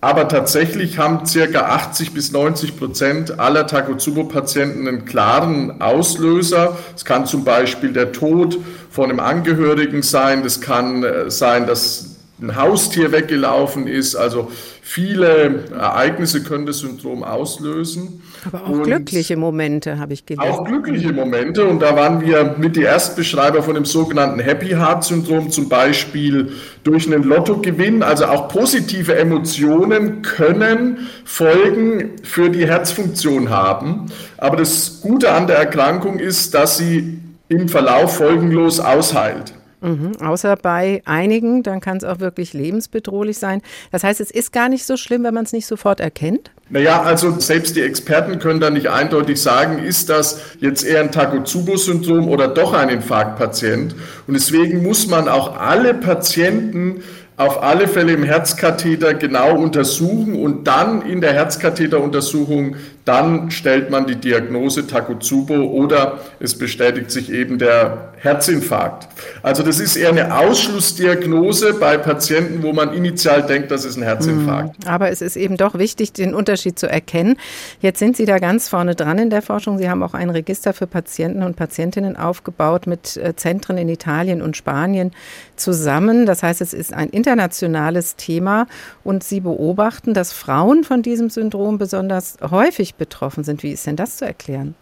[0.01, 6.77] Aber tatsächlich haben circa 80 bis 90 Prozent aller Takotsubo-Patienten einen klaren Auslöser.
[6.95, 8.57] Es kann zum Beispiel der Tod
[8.89, 10.41] von einem Angehörigen sein.
[10.41, 12.08] Das kann äh, sein, dass
[12.41, 14.15] ein Haustier weggelaufen ist.
[14.15, 14.49] Also
[14.81, 18.23] viele Ereignisse können das Syndrom auslösen.
[18.45, 20.49] Aber auch und glückliche Momente habe ich gelesen.
[20.49, 21.65] Auch glückliche Momente.
[21.65, 26.53] Und da waren wir mit die Erstbeschreiber von dem sogenannten Happy Heart Syndrom, zum Beispiel
[26.83, 28.03] durch einen Lottogewinn.
[28.03, 34.05] Also auch positive Emotionen können Folgen für die Herzfunktion haben.
[34.37, 39.53] Aber das Gute an der Erkrankung ist, dass sie im Verlauf folgenlos ausheilt.
[39.81, 43.61] Mhm, außer bei einigen, dann kann es auch wirklich lebensbedrohlich sein.
[43.91, 46.51] Das heißt, es ist gar nicht so schlimm, wenn man es nicht sofort erkennt?
[46.69, 51.11] Naja, also selbst die Experten können da nicht eindeutig sagen, ist das jetzt eher ein
[51.11, 53.95] Takotsubo-Syndrom oder doch ein Infarktpatient.
[54.27, 57.01] Und deswegen muss man auch alle Patienten
[57.39, 64.05] auf alle Fälle im Herzkatheter genau untersuchen und dann in der Herzkatheteruntersuchung, dann stellt man
[64.07, 69.07] die Diagnose Takotsubo oder es bestätigt sich eben der Herzinfarkt.
[69.43, 74.03] Also das ist eher eine Ausschlussdiagnose bei Patienten, wo man initial denkt, das ist ein
[74.03, 74.83] Herzinfarkt.
[74.83, 74.89] Mhm.
[74.89, 77.37] Aber es ist eben doch wichtig, den Unterschied zu erkennen.
[77.79, 79.77] Jetzt sind Sie da ganz vorne dran in der Forschung.
[79.77, 84.41] Sie haben auch ein Register für Patienten und Patientinnen aufgebaut mit äh, Zentren in Italien
[84.41, 85.11] und Spanien
[85.55, 86.25] zusammen.
[86.25, 88.67] Das heißt, es ist ein internationales Thema
[89.03, 93.63] und Sie beobachten, dass Frauen von diesem Syndrom besonders häufig betroffen sind.
[93.63, 94.75] Wie ist denn das zu erklären?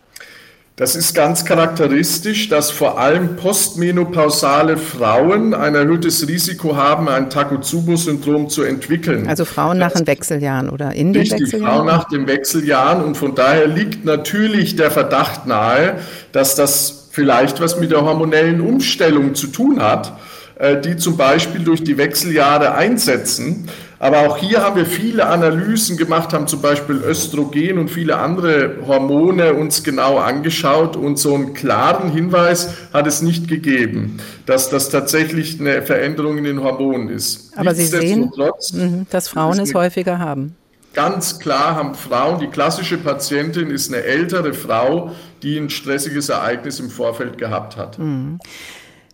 [0.78, 8.48] Das ist ganz charakteristisch, dass vor allem postmenopausale Frauen ein erhöhtes Risiko haben, ein Takotsubo-Syndrom
[8.48, 9.28] zu entwickeln.
[9.28, 11.76] Also Frauen nach den Wechseljahren oder in den Richtig, Wechseljahren?
[11.78, 13.04] Frauen nach den Wechseljahren.
[13.04, 15.96] Und von daher liegt natürlich der Verdacht nahe,
[16.32, 20.16] dass das vielleicht was mit der hormonellen Umstellung zu tun hat,
[20.60, 23.68] äh, die zum Beispiel durch die Wechseljahre einsetzen.
[24.00, 28.76] Aber auch hier haben wir viele Analysen gemacht, haben zum Beispiel Östrogen und viele andere
[28.86, 34.90] Hormone uns genau angeschaut und so einen klaren Hinweis hat es nicht gegeben, dass das
[34.90, 37.52] tatsächlich eine Veränderung in den Hormonen ist.
[37.58, 38.32] Aber Sie sehen,
[38.74, 40.56] mhm, dass Frauen es häufiger haben.
[40.94, 45.12] Ganz klar haben Frauen, die klassische Patientin ist eine ältere Frau,
[45.44, 48.00] die ein stressiges Ereignis im Vorfeld gehabt hat.
[48.00, 48.40] Mhm.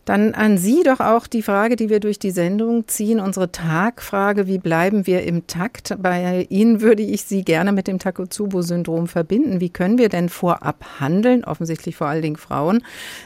[0.06, 4.48] Dann an Sie doch auch die Frage, die wir durch die Sendung ziehen, unsere Tagfrage,
[4.48, 5.96] wie bleiben wir im Takt?
[5.98, 9.62] Bei Ihnen würde ich Sie gerne mit dem Takotsubo-Syndrom verbinden.
[9.62, 12.84] Wie können wir denn vorab handeln, offensichtlich vor allen Dingen Frauen,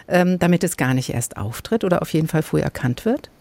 [0.08, 3.32] ähm, damit es gar nicht erst auftritt oder auf jeden Fall früh erkannt wird?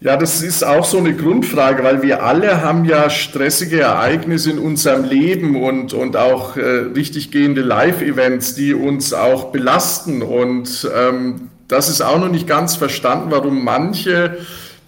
[0.00, 4.58] Ja, das ist auch so eine Grundfrage, weil wir alle haben ja stressige Ereignisse in
[4.58, 10.22] unserem Leben und, und auch äh, richtig gehende Live-Events, die uns auch belasten.
[10.22, 14.38] Und ähm, das ist auch noch nicht ganz verstanden, warum manche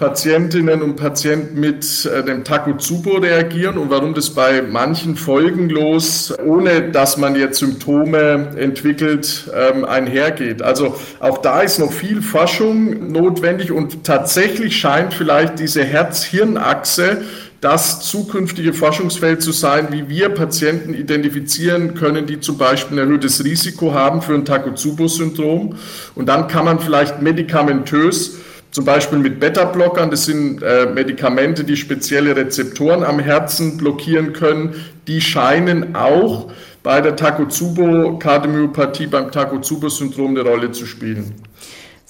[0.01, 6.91] Patientinnen und Patienten mit äh, dem Takotsubo reagieren und warum das bei manchen folgenlos, ohne
[6.91, 10.63] dass man jetzt Symptome entwickelt, ähm, einhergeht.
[10.63, 17.23] Also auch da ist noch viel Forschung notwendig und tatsächlich scheint vielleicht diese Herz-Hirn-Achse
[17.61, 23.45] das zukünftige Forschungsfeld zu sein, wie wir Patienten identifizieren können, die zum Beispiel ein erhöhtes
[23.45, 25.77] Risiko haben für ein Takotsubo-Syndrom.
[26.15, 28.39] Und dann kann man vielleicht medikamentös
[28.71, 34.75] zum Beispiel mit Beta-Blockern, das sind äh, Medikamente, die spezielle Rezeptoren am Herzen blockieren können,
[35.09, 36.53] die scheinen auch
[36.85, 41.35] bei der Takotsubo-Kardiomyopathie, beim Takotsubo-Syndrom eine Rolle zu spielen.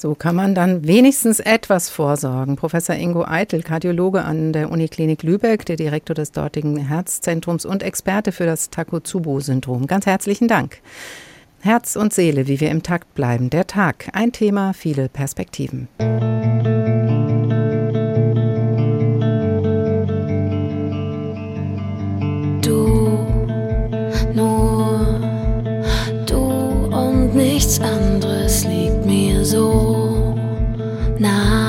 [0.01, 2.57] So kann man dann wenigstens etwas vorsorgen.
[2.57, 8.33] Professor Ingo Eitel, Kardiologe an der Uniklinik Lübeck, der Direktor des dortigen Herzzentrums und Experte
[8.33, 9.87] für das Takotsubo-Syndrom.
[9.87, 10.79] Ganz herzlichen Dank.
[11.61, 13.51] Herz und Seele, wie wir im Takt bleiben.
[13.51, 15.89] Der Tag, ein Thema, viele Perspektiven.
[22.63, 23.27] Du,
[24.33, 25.21] nur
[26.25, 26.39] du
[26.91, 28.90] und nichts anderes liegt
[29.51, 30.37] so
[31.19, 31.60] nah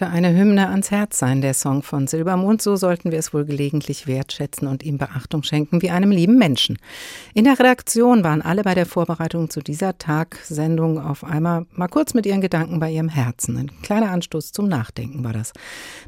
[0.00, 2.62] könnte eine Hymne ans Herz sein, der Song von Silbermond.
[2.62, 6.78] So sollten wir es wohl gelegentlich wertschätzen und ihm Beachtung schenken wie einem lieben Menschen.
[7.34, 12.14] In der Redaktion waren alle bei der Vorbereitung zu dieser Tagsendung auf einmal mal kurz
[12.14, 13.58] mit ihren Gedanken bei ihrem Herzen.
[13.58, 15.52] Ein kleiner Anstoß zum Nachdenken war das.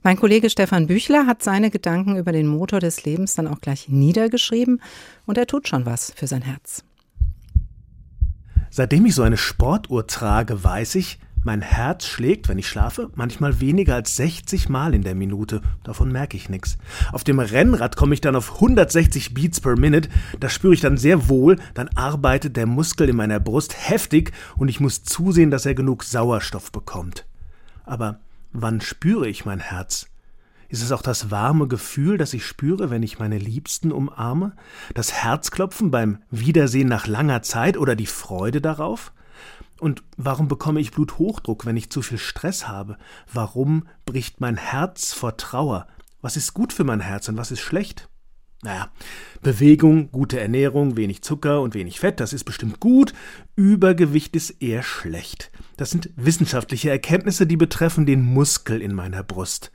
[0.02, 3.90] Mein Kollege Stefan Büchler hat seine Gedanken über den Motor des Lebens dann auch gleich
[3.90, 4.80] niedergeschrieben
[5.26, 6.82] und er tut schon was für sein Herz.
[8.70, 13.60] Seitdem ich so eine Sportuhr trage, weiß ich, mein Herz schlägt, wenn ich schlafe, manchmal
[13.60, 15.60] weniger als 60 Mal in der Minute.
[15.82, 16.78] Davon merke ich nichts.
[17.10, 20.08] Auf dem Rennrad komme ich dann auf 160 Beats per Minute.
[20.38, 21.56] Das spüre ich dann sehr wohl.
[21.74, 26.04] Dann arbeitet der Muskel in meiner Brust heftig und ich muss zusehen, dass er genug
[26.04, 27.26] Sauerstoff bekommt.
[27.84, 28.20] Aber
[28.52, 30.06] wann spüre ich mein Herz?
[30.68, 34.52] Ist es auch das warme Gefühl, das ich spüre, wenn ich meine Liebsten umarme?
[34.94, 39.12] Das Herzklopfen beim Wiedersehen nach langer Zeit oder die Freude darauf?
[39.82, 42.98] Und warum bekomme ich Bluthochdruck, wenn ich zu viel Stress habe?
[43.32, 45.88] Warum bricht mein Herz vor Trauer?
[46.20, 48.08] Was ist gut für mein Herz und was ist schlecht?
[48.62, 48.92] Naja,
[49.40, 53.12] Bewegung, gute Ernährung, wenig Zucker und wenig Fett, das ist bestimmt gut.
[53.56, 55.50] Übergewicht ist eher schlecht.
[55.76, 59.72] Das sind wissenschaftliche Erkenntnisse, die betreffen den Muskel in meiner Brust.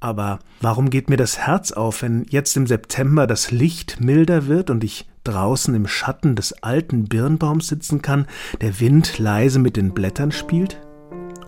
[0.00, 4.70] Aber warum geht mir das Herz auf, wenn jetzt im September das Licht milder wird
[4.70, 8.26] und ich draußen im Schatten des alten Birnbaums sitzen kann,
[8.60, 10.80] der Wind leise mit den Blättern spielt?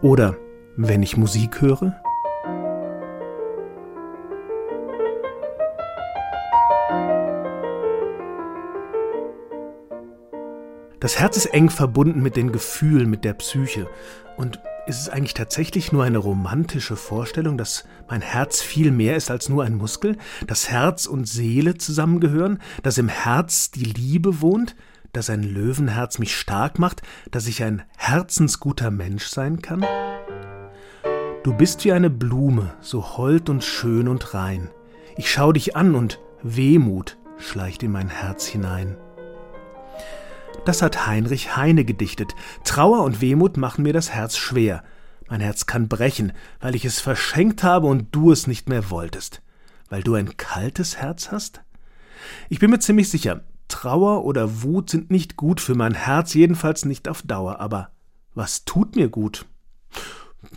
[0.02, 0.36] Oder
[0.76, 1.94] wenn ich Musik höre?
[10.98, 13.86] Das Herz ist eng verbunden mit den Gefühlen, mit der Psyche.
[14.36, 14.60] Und
[14.90, 19.48] ist es eigentlich tatsächlich nur eine romantische Vorstellung, dass mein Herz viel mehr ist als
[19.48, 24.74] nur ein Muskel, dass Herz und Seele zusammengehören, dass im Herz die Liebe wohnt,
[25.12, 29.86] dass ein Löwenherz mich stark macht, dass ich ein herzensguter Mensch sein kann?
[31.44, 34.70] Du bist wie eine Blume, so hold und schön und rein.
[35.16, 38.96] Ich schau dich an und Wehmut schleicht in mein Herz hinein.
[40.64, 42.34] Das hat Heinrich Heine gedichtet.
[42.64, 44.84] Trauer und Wehmut machen mir das Herz schwer.
[45.28, 49.42] Mein Herz kann brechen, weil ich es verschenkt habe und du es nicht mehr wolltest.
[49.88, 51.62] Weil du ein kaltes Herz hast?
[52.48, 56.84] Ich bin mir ziemlich sicher, Trauer oder Wut sind nicht gut für mein Herz, jedenfalls
[56.84, 57.60] nicht auf Dauer.
[57.60, 57.90] Aber
[58.34, 59.46] was tut mir gut?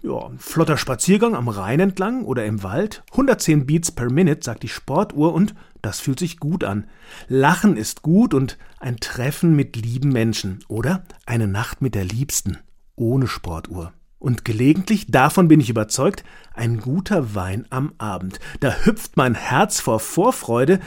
[0.05, 4.67] Ja, flotter Spaziergang am Rhein entlang oder im Wald, 110 Beats per Minute, sagt die
[4.67, 6.87] Sportuhr, und das fühlt sich gut an.
[7.29, 12.57] Lachen ist gut und ein Treffen mit lieben Menschen oder eine Nacht mit der Liebsten,
[12.97, 13.93] ohne Sportuhr.
[14.19, 18.41] Und gelegentlich, davon bin ich überzeugt, ein guter Wein am Abend.
[18.59, 20.81] Da hüpft mein Herz vor Vorfreude,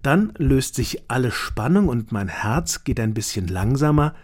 [0.00, 4.14] dann löst sich alle Spannung und mein Herz geht ein bisschen langsamer,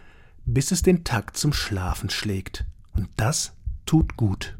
[0.46, 2.64] bis es den Takt zum Schlafen schlägt.
[2.94, 3.52] Und das
[3.92, 4.57] tut gut.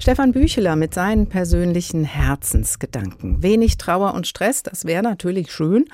[0.00, 3.42] Stefan Bücheler mit seinen persönlichen Herzensgedanken.
[3.42, 5.84] Wenig Trauer und Stress, das wäre natürlich schön.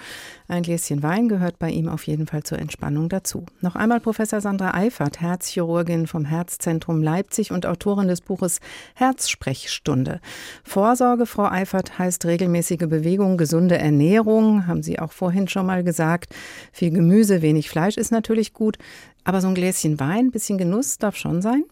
[0.46, 3.46] Ein Gläschen Wein gehört bei ihm auf jeden Fall zur Entspannung dazu.
[3.62, 8.60] Noch einmal Professor Sandra Eifert, Herzchirurgin vom Herzzentrum Leipzig und Autorin des Buches
[8.94, 10.20] Herzsprechstunde.
[10.62, 16.34] Vorsorge, Frau Eifert, heißt regelmäßige Bewegung, gesunde Ernährung, haben Sie auch vorhin schon mal gesagt.
[16.72, 18.76] Viel Gemüse, wenig Fleisch ist natürlich gut.
[19.24, 21.64] Aber so ein Gläschen Wein, bisschen Genuss darf schon sein?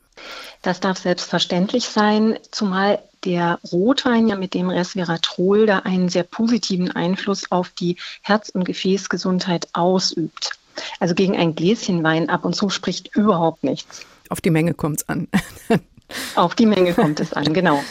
[0.63, 6.91] Das darf selbstverständlich sein, zumal der Rotwein ja mit dem Resveratrol da einen sehr positiven
[6.91, 10.59] Einfluss auf die Herz- und Gefäßgesundheit ausübt.
[10.99, 14.05] Also gegen ein Gläschen Wein ab und zu spricht überhaupt nichts.
[14.29, 15.29] Auf die Menge kommt es an.
[16.35, 17.83] auf die Menge kommt es an, genau.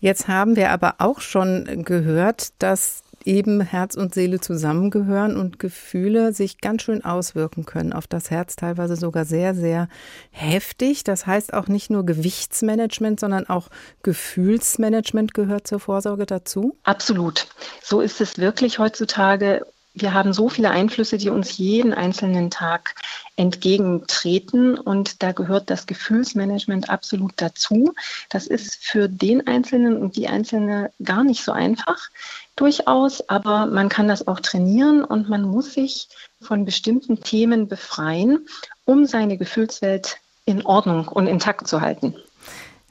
[0.00, 6.32] Jetzt haben wir aber auch schon gehört, dass eben Herz und Seele zusammengehören und Gefühle
[6.32, 9.88] sich ganz schön auswirken können auf das Herz, teilweise sogar sehr, sehr
[10.30, 11.04] heftig.
[11.04, 13.68] Das heißt auch nicht nur Gewichtsmanagement, sondern auch
[14.02, 16.76] Gefühlsmanagement gehört zur Vorsorge dazu?
[16.84, 17.46] Absolut.
[17.82, 22.96] So ist es wirklich heutzutage wir haben so viele Einflüsse, die uns jeden einzelnen Tag
[23.36, 27.94] entgegentreten und da gehört das Gefühlsmanagement absolut dazu.
[28.28, 32.10] Das ist für den Einzelnen und die Einzelne gar nicht so einfach
[32.56, 36.08] durchaus, aber man kann das auch trainieren und man muss sich
[36.40, 38.46] von bestimmten Themen befreien,
[38.84, 42.14] um seine Gefühlswelt in Ordnung und intakt zu halten.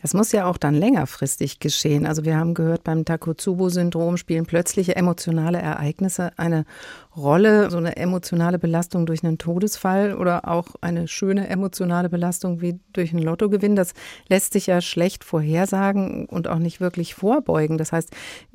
[0.03, 2.05] Es muss ja auch dann längerfristig geschehen.
[2.05, 6.65] Also wir haben gehört, beim Takotsubo-Syndrom spielen plötzliche emotionale Ereignisse eine
[7.15, 7.71] Rolle.
[7.71, 13.13] So eine emotionale Belastung durch einen Todesfall oder auch eine schöne emotionale Belastung wie durch
[13.13, 13.77] einen Lottogewinn.
[13.77, 13.93] Das
[14.27, 17.77] lässt sich ja schlecht vorhersagen und auch nicht wirklich vorbeugen.
[17.77, 18.09] Das heißt,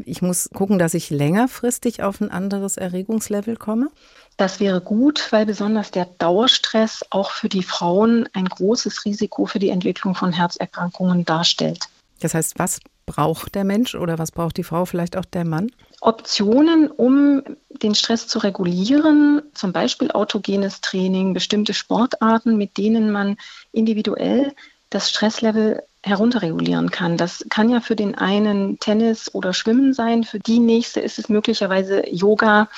[0.04, 3.88] ich muss gucken, dass ich längerfristig auf ein anderes Erregungslevel komme.
[4.38, 9.58] Das wäre gut, weil besonders der Dauerstress auch für die Frauen ein großes Risiko für
[9.58, 11.86] die Entwicklung von Herzerkrankungen darstellt.
[12.20, 15.72] Das heißt, was braucht der Mensch oder was braucht die Frau, vielleicht auch der Mann?
[16.00, 17.42] Optionen, um
[17.82, 23.38] den Stress zu regulieren, zum Beispiel autogenes Training, bestimmte Sportarten, mit denen man
[23.72, 24.54] individuell
[24.90, 27.16] das Stresslevel herunterregulieren kann.
[27.16, 31.28] Das kann ja für den einen Tennis oder Schwimmen sein, für die nächste ist es
[31.28, 32.68] möglicherweise Yoga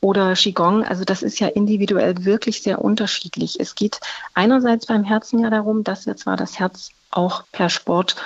[0.00, 0.84] oder Qigong.
[0.84, 3.58] Also das ist ja individuell wirklich sehr unterschiedlich.
[3.58, 4.00] Es geht
[4.34, 8.16] einerseits beim Herzen ja darum, dass wir zwar das Herz auch per Sport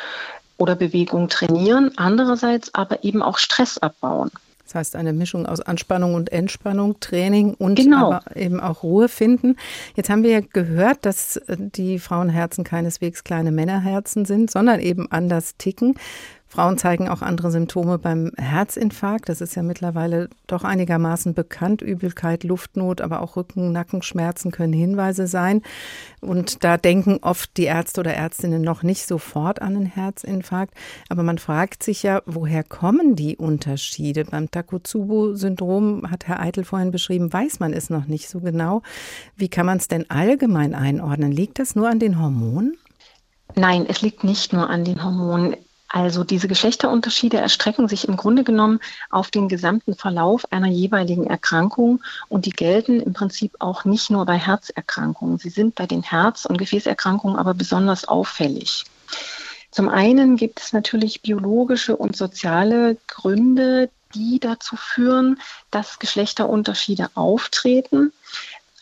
[0.58, 4.30] oder Bewegung trainieren, andererseits aber eben auch Stress abbauen.
[4.66, 8.12] Das heißt, eine Mischung aus Anspannung und Entspannung, Training und genau.
[8.12, 9.56] aber eben auch Ruhe finden.
[9.94, 15.10] Jetzt haben wir ja gehört, dass äh, die Frauenherzen keineswegs kleine Männerherzen sind, sondern eben
[15.10, 15.94] anders ticken.
[16.48, 19.28] Frauen zeigen auch andere Symptome beim Herzinfarkt.
[19.28, 21.82] Das ist ja mittlerweile doch einigermaßen bekannt.
[21.82, 25.62] Übelkeit, Luftnot, aber auch Rücken-, Nackenschmerzen können Hinweise sein.
[26.20, 30.74] Und da denken oft die Ärzte oder Ärztinnen noch nicht sofort an einen Herzinfarkt.
[31.08, 34.24] Aber man fragt sich ja, woher kommen die Unterschiede?
[34.24, 38.82] Beim Takotsubo-Syndrom hat Herr Eitel vorhin beschrieben, weiß man es noch nicht so genau.
[39.36, 41.32] Wie kann man es denn allgemein einordnen?
[41.32, 42.76] Liegt das nur an den Hormonen?
[43.56, 45.56] Nein, es liegt nicht nur an den Hormonen.
[45.96, 52.02] Also diese Geschlechterunterschiede erstrecken sich im Grunde genommen auf den gesamten Verlauf einer jeweiligen Erkrankung
[52.28, 55.38] und die gelten im Prinzip auch nicht nur bei Herzerkrankungen.
[55.38, 58.84] Sie sind bei den Herz- und Gefäßerkrankungen aber besonders auffällig.
[59.70, 65.40] Zum einen gibt es natürlich biologische und soziale Gründe, die dazu führen,
[65.70, 68.12] dass Geschlechterunterschiede auftreten.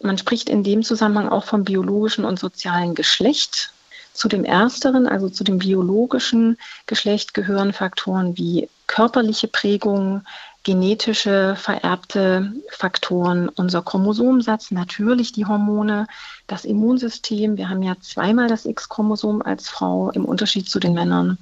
[0.02, 3.72] Man spricht in dem Zusammenhang auch vom biologischen und sozialen Geschlecht.
[4.14, 6.56] Zu dem ersteren, also zu dem biologischen
[6.86, 10.22] Geschlecht, gehören Faktoren wie körperliche Prägung,
[10.64, 16.06] genetische vererbte Faktoren, unser Chromosomsatz, natürlich die Hormone,
[16.46, 17.56] das Immunsystem.
[17.58, 21.38] Wir haben ja zweimal das X-Chromosom als Frau im Unterschied zu den Männern.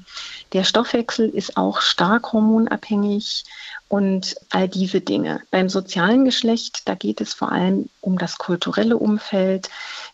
[0.52, 3.44] Der Stoffwechsel ist auch stark hormonabhängig
[3.88, 5.40] und all diese Dinge.
[5.50, 9.70] Beim sozialen Geschlecht, da geht es vor allem um das kulturelle Umfeld.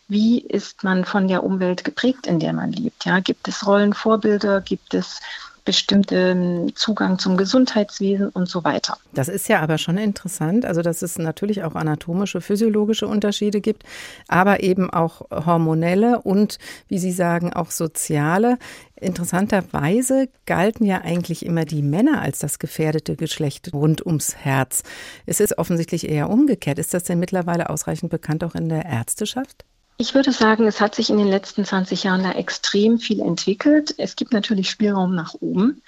[0.07, 3.05] Wie ist man von der Umwelt geprägt, in der man lebt?
[3.05, 4.61] Ja, gibt es Rollenvorbilder?
[4.61, 5.19] Gibt es
[5.65, 8.97] bestimmten Zugang zum Gesundheitswesen und so weiter.
[9.13, 13.83] Das ist ja aber schon interessant, also dass es natürlich auch anatomische, physiologische Unterschiede gibt,
[14.27, 16.57] aber eben auch hormonelle und,
[16.87, 18.57] wie Sie sagen, auch soziale.
[18.95, 24.83] Interessanterweise galten ja eigentlich immer die Männer als das gefährdete Geschlecht rund ums Herz.
[25.25, 26.79] Es ist offensichtlich eher umgekehrt.
[26.79, 29.65] Ist das denn mittlerweile ausreichend bekannt auch in der Ärzteschaft?
[30.01, 33.93] Ich würde sagen, es hat sich in den letzten 20 Jahren da extrem viel entwickelt.
[33.97, 35.81] Es gibt natürlich Spielraum nach oben.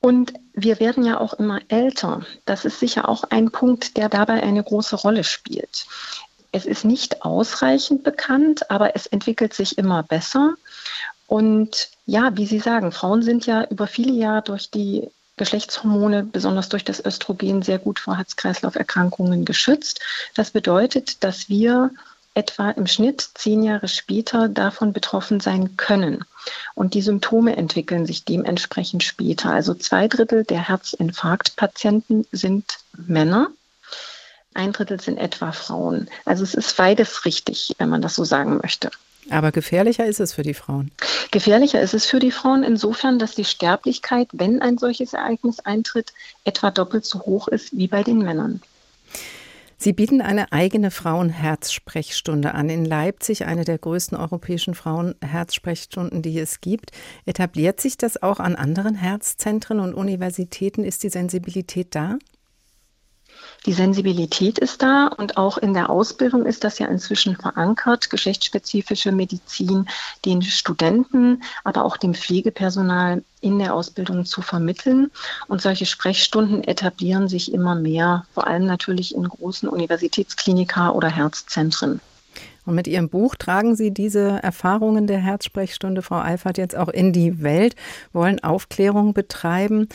[0.00, 2.26] Und wir werden ja auch immer älter.
[2.46, 5.86] Das ist sicher auch ein Punkt, der dabei eine große Rolle spielt.
[6.50, 10.54] Es ist nicht ausreichend bekannt, aber es entwickelt sich immer besser.
[11.28, 16.70] Und ja, wie Sie sagen, Frauen sind ja über viele Jahre durch die Geschlechtshormone, besonders
[16.70, 20.00] durch das Östrogen, sehr gut vor Herz-Kreislauf-Erkrankungen geschützt.
[20.34, 21.92] Das bedeutet, dass wir
[22.38, 26.24] etwa im Schnitt zehn Jahre später davon betroffen sein können.
[26.74, 29.50] Und die Symptome entwickeln sich dementsprechend später.
[29.50, 33.48] Also zwei Drittel der Herzinfarktpatienten sind Männer.
[34.54, 36.08] Ein Drittel sind etwa Frauen.
[36.24, 38.90] Also es ist beides richtig, wenn man das so sagen möchte.
[39.30, 40.92] Aber gefährlicher ist es für die Frauen.
[41.32, 46.12] Gefährlicher ist es für die Frauen insofern, dass die Sterblichkeit, wenn ein solches Ereignis eintritt,
[46.44, 48.62] etwa doppelt so hoch ist wie bei den Männern.
[49.80, 56.60] Sie bieten eine eigene Frauenherzsprechstunde an in Leipzig, eine der größten europäischen Frauenherzsprechstunden, die es
[56.60, 56.90] gibt.
[57.26, 60.82] Etabliert sich das auch an anderen Herzzentren und Universitäten?
[60.82, 62.18] Ist die Sensibilität da?
[63.66, 69.12] Die Sensibilität ist da und auch in der Ausbildung ist das ja inzwischen verankert, geschlechtsspezifische
[69.12, 69.88] Medizin
[70.24, 75.10] den Studenten, aber auch dem Pflegepersonal in der Ausbildung zu vermitteln.
[75.48, 82.00] Und solche Sprechstunden etablieren sich immer mehr, vor allem natürlich in großen Universitätsklinika oder Herzzentren.
[82.68, 87.14] Und mit Ihrem Buch tragen Sie diese Erfahrungen der Herzsprechstunde, Frau Eifert, jetzt auch in
[87.14, 87.74] die Welt,
[88.12, 89.88] wollen Aufklärung betreiben.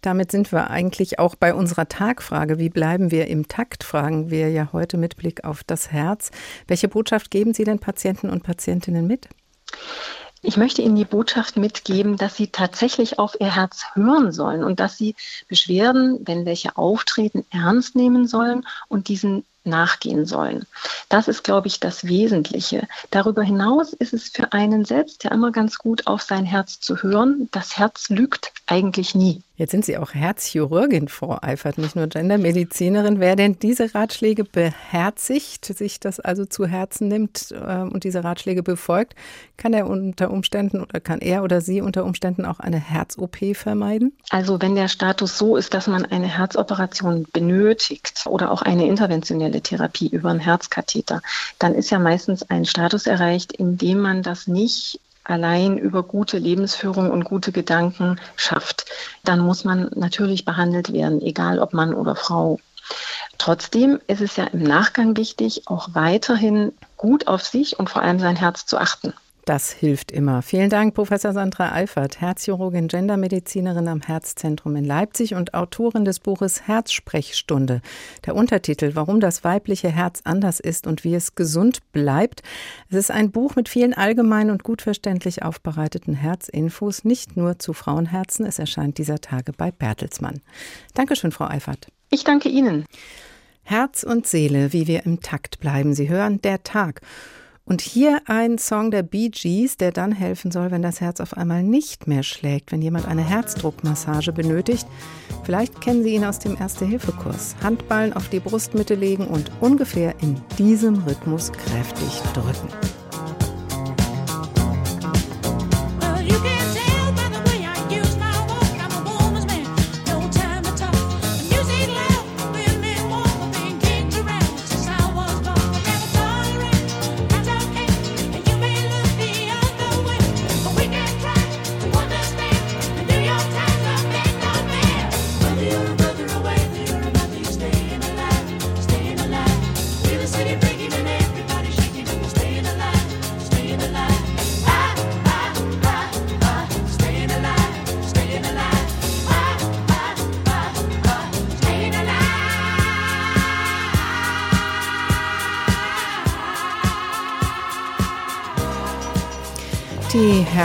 [0.00, 2.58] Damit sind wir eigentlich auch bei unserer Tagfrage.
[2.58, 3.84] Wie bleiben wir im Takt?
[3.84, 6.30] Fragen wir ja heute mit Blick auf das Herz.
[6.66, 9.28] Welche Botschaft geben Sie den Patienten und Patientinnen mit?
[10.40, 14.78] Ich möchte Ihnen die Botschaft mitgeben, dass Sie tatsächlich auf Ihr Herz hören sollen und
[14.78, 15.16] dass Sie
[15.48, 20.66] Beschwerden, wenn welche auftreten, ernst nehmen sollen und diesen nachgehen sollen.
[21.08, 22.86] Das ist, glaube ich, das Wesentliche.
[23.10, 27.02] Darüber hinaus ist es für einen selbst ja immer ganz gut, auf sein Herz zu
[27.02, 27.48] hören.
[27.52, 29.42] Das Herz lügt eigentlich nie.
[29.58, 33.18] Jetzt sind Sie auch Herzchirurgin, Frau Eifert, nicht nur Gendermedizinerin.
[33.18, 38.62] Wer denn diese Ratschläge beherzigt, sich das also zu Herzen nimmt äh, und diese Ratschläge
[38.62, 39.16] befolgt,
[39.56, 44.16] kann er unter Umständen oder kann er oder sie unter Umständen auch eine Herz-OP vermeiden?
[44.30, 49.57] Also wenn der Status so ist, dass man eine Herzoperation benötigt oder auch eine interventionelle
[49.60, 51.22] Therapie über einen Herzkatheter,
[51.58, 56.38] dann ist ja meistens ein Status erreicht, in dem man das nicht allein über gute
[56.38, 58.86] Lebensführung und gute Gedanken schafft,
[59.24, 62.58] dann muss man natürlich behandelt werden, egal ob Mann oder Frau.
[63.36, 68.18] Trotzdem ist es ja im Nachgang wichtig, auch weiterhin gut auf sich und vor allem
[68.18, 69.12] sein Herz zu achten.
[69.48, 70.42] Das hilft immer.
[70.42, 76.68] Vielen Dank, Professor Sandra Eifert, Herzchirurgin, Gendermedizinerin am Herzzentrum in Leipzig und Autorin des Buches
[76.68, 77.80] Herzsprechstunde.
[78.26, 82.42] Der Untertitel Warum das weibliche Herz anders ist und wie es gesund bleibt.
[82.90, 87.72] Es ist ein Buch mit vielen allgemein und gut verständlich aufbereiteten Herzinfos, nicht nur zu
[87.72, 88.44] Frauenherzen.
[88.44, 90.42] Es erscheint dieser Tage bei Bertelsmann.
[90.92, 91.86] Dankeschön, Frau Eifert.
[92.10, 92.84] Ich danke Ihnen.
[93.62, 95.94] Herz und Seele, wie wir im Takt bleiben.
[95.94, 97.00] Sie hören der Tag.
[97.68, 101.36] Und hier ein Song der Bee Gees, der dann helfen soll, wenn das Herz auf
[101.36, 104.86] einmal nicht mehr schlägt, wenn jemand eine Herzdruckmassage benötigt.
[105.44, 107.56] Vielleicht kennen Sie ihn aus dem Erste-Hilfe-Kurs.
[107.62, 112.97] Handballen auf die Brustmitte legen und ungefähr in diesem Rhythmus kräftig drücken.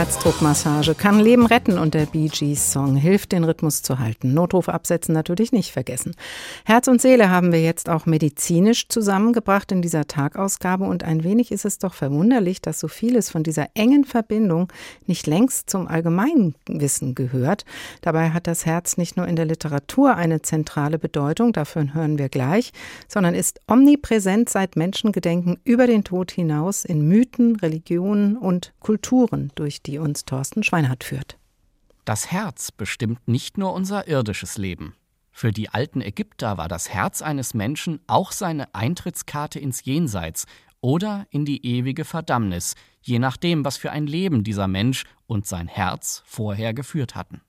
[0.04, 4.34] Herzdruckmassage kann Leben retten und der Bee Gees Song hilft, den Rhythmus zu halten.
[4.34, 6.14] Notruf absetzen natürlich nicht vergessen.
[6.66, 11.50] Herz und Seele haben wir jetzt auch medizinisch zusammengebracht in dieser Tagausgabe und ein wenig
[11.52, 14.70] ist es doch verwunderlich, dass so vieles von dieser engen Verbindung
[15.06, 17.64] nicht längst zum Allgemeinwissen gehört.
[18.02, 22.28] Dabei hat das Herz nicht nur in der Literatur eine zentrale Bedeutung, dafür hören wir
[22.28, 22.74] gleich,
[23.08, 29.82] sondern ist omnipräsent seit Menschengedenken über den Tod hinaus in Mythen, Religionen und Kulturen durch
[29.94, 31.38] die uns Thorsten Schweinhardt führt.
[32.04, 34.96] Das Herz bestimmt nicht nur unser irdisches Leben.
[35.30, 40.46] Für die alten Ägypter war das Herz eines Menschen auch seine Eintrittskarte ins Jenseits
[40.80, 45.68] oder in die ewige Verdammnis, je nachdem, was für ein Leben dieser Mensch und sein
[45.68, 47.40] Herz vorher geführt hatten.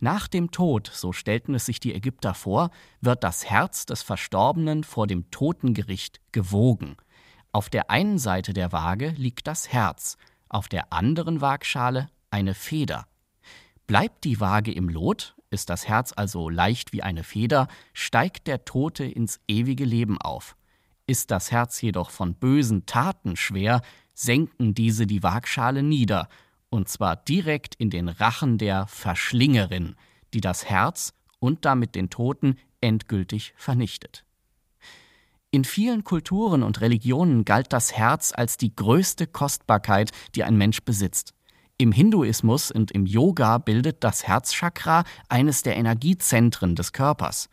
[0.00, 2.70] Nach dem Tod, so stellten es sich die Ägypter vor,
[3.00, 6.98] wird das Herz des Verstorbenen vor dem Totengericht gewogen.
[7.52, 10.18] Auf der einen Seite der Waage liegt das Herz,
[10.48, 13.06] auf der anderen Waagschale eine Feder.
[13.86, 18.64] Bleibt die Waage im Lot, ist das Herz also leicht wie eine Feder, steigt der
[18.64, 20.56] Tote ins ewige Leben auf.
[21.06, 23.80] Ist das Herz jedoch von bösen Taten schwer,
[24.12, 26.28] senken diese die Waagschale nieder,
[26.70, 29.96] und zwar direkt in den Rachen der Verschlingerin,
[30.34, 34.24] die das Herz und damit den Toten endgültig vernichtet.
[35.50, 40.82] In vielen Kulturen und Religionen galt das Herz als die größte Kostbarkeit, die ein Mensch
[40.82, 41.32] besitzt.
[41.78, 47.48] Im Hinduismus und im Yoga bildet das Herzchakra eines der Energiezentren des Körpers.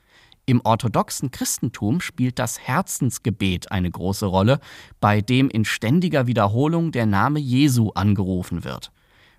[0.45, 4.59] Im orthodoxen Christentum spielt das Herzensgebet eine große Rolle,
[4.99, 8.91] bei dem in ständiger Wiederholung der Name Jesu angerufen wird.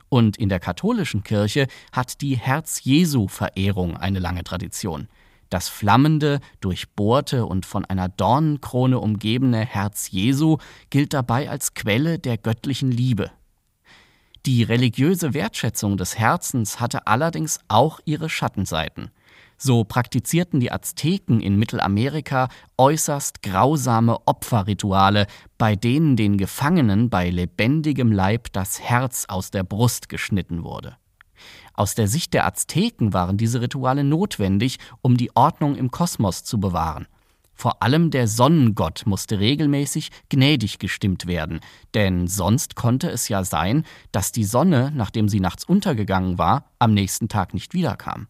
[0.08, 5.08] Und in der katholischen Kirche hat die Herz-Jesu-Verehrung eine lange Tradition.
[5.50, 10.58] Das flammende, durchbohrte und von einer Dornenkrone umgebene Herz Jesu
[10.90, 13.30] gilt dabei als Quelle der göttlichen Liebe.
[14.46, 19.10] Die religiöse Wertschätzung des Herzens hatte allerdings auch ihre Schattenseiten.
[19.58, 25.26] So praktizierten die Azteken in Mittelamerika äußerst grausame Opferrituale,
[25.56, 30.96] bei denen den Gefangenen bei lebendigem Leib das Herz aus der Brust geschnitten wurde.
[31.76, 36.58] Aus der Sicht der Azteken waren diese Rituale notwendig, um die Ordnung im Kosmos zu
[36.58, 37.06] bewahren.
[37.52, 41.60] Vor allem der Sonnengott musste regelmäßig gnädig gestimmt werden,
[41.94, 46.92] denn sonst konnte es ja sein, dass die Sonne, nachdem sie nachts untergegangen war, am
[46.92, 48.26] nächsten Tag nicht wiederkam.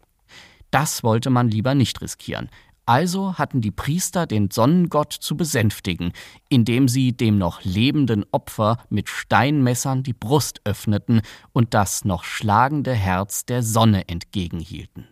[0.70, 2.50] Das wollte man lieber nicht riskieren,
[2.86, 6.12] also hatten die Priester den Sonnengott zu besänftigen,
[6.48, 11.20] indem sie dem noch lebenden Opfer mit Steinmessern die Brust öffneten
[11.52, 15.08] und das noch schlagende Herz der Sonne entgegenhielten.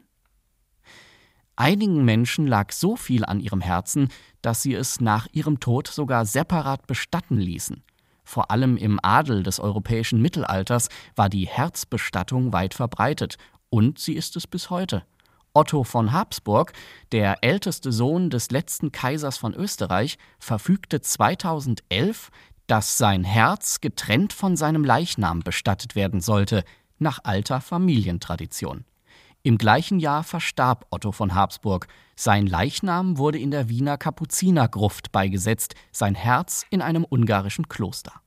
[1.57, 4.09] Einigen Menschen lag so viel an ihrem Herzen,
[4.43, 7.85] dass sie es nach ihrem Tod sogar separat bestatten ließen.
[8.25, 13.37] Vor allem im Adel des europäischen Mittelalters war die Herzbestattung weit verbreitet,
[13.71, 15.05] und sie ist es bis heute.
[15.55, 16.73] Otto von Habsburg,
[17.13, 22.31] der älteste Sohn des letzten Kaisers von Österreich, verfügte 2011,
[22.67, 26.65] dass sein Herz getrennt von seinem Leichnam bestattet werden sollte,
[26.99, 28.85] nach alter Familientradition.
[29.45, 31.87] Im gleichen Jahr verstarb Otto von Habsburg.
[32.17, 38.23] Sein Leichnam wurde in der Wiener Kapuzinergruft beigesetzt, sein Herz in einem ungarischen Kloster.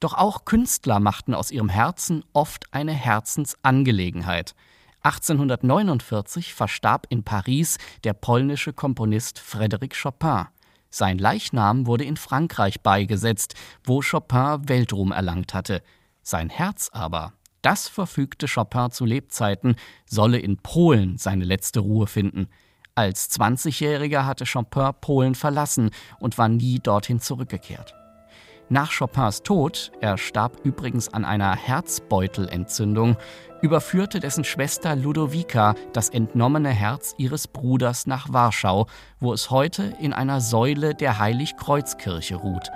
[0.00, 4.54] Doch auch Künstler machten aus ihrem Herzen oft eine Herzensangelegenheit.
[5.02, 10.46] 1849 verstarb in Paris der polnische Komponist Frédéric Chopin.
[10.90, 15.82] Sein Leichnam wurde in Frankreich beigesetzt, wo Chopin Weltruhm erlangt hatte.
[16.22, 17.32] Sein Herz aber,
[17.62, 22.48] das verfügte Chopin zu Lebzeiten, solle in Polen seine letzte Ruhe finden.
[22.94, 27.94] Als 20-Jähriger hatte Chopin Polen verlassen und war nie dorthin zurückgekehrt.
[28.72, 33.16] Nach Chopins Tod, er starb übrigens an einer Herzbeutelentzündung,
[33.62, 38.86] überführte dessen Schwester Ludovica das entnommene Herz ihres Bruders nach Warschau,
[39.18, 42.70] wo es heute in einer Säule der Heiligkreuzkirche ruht.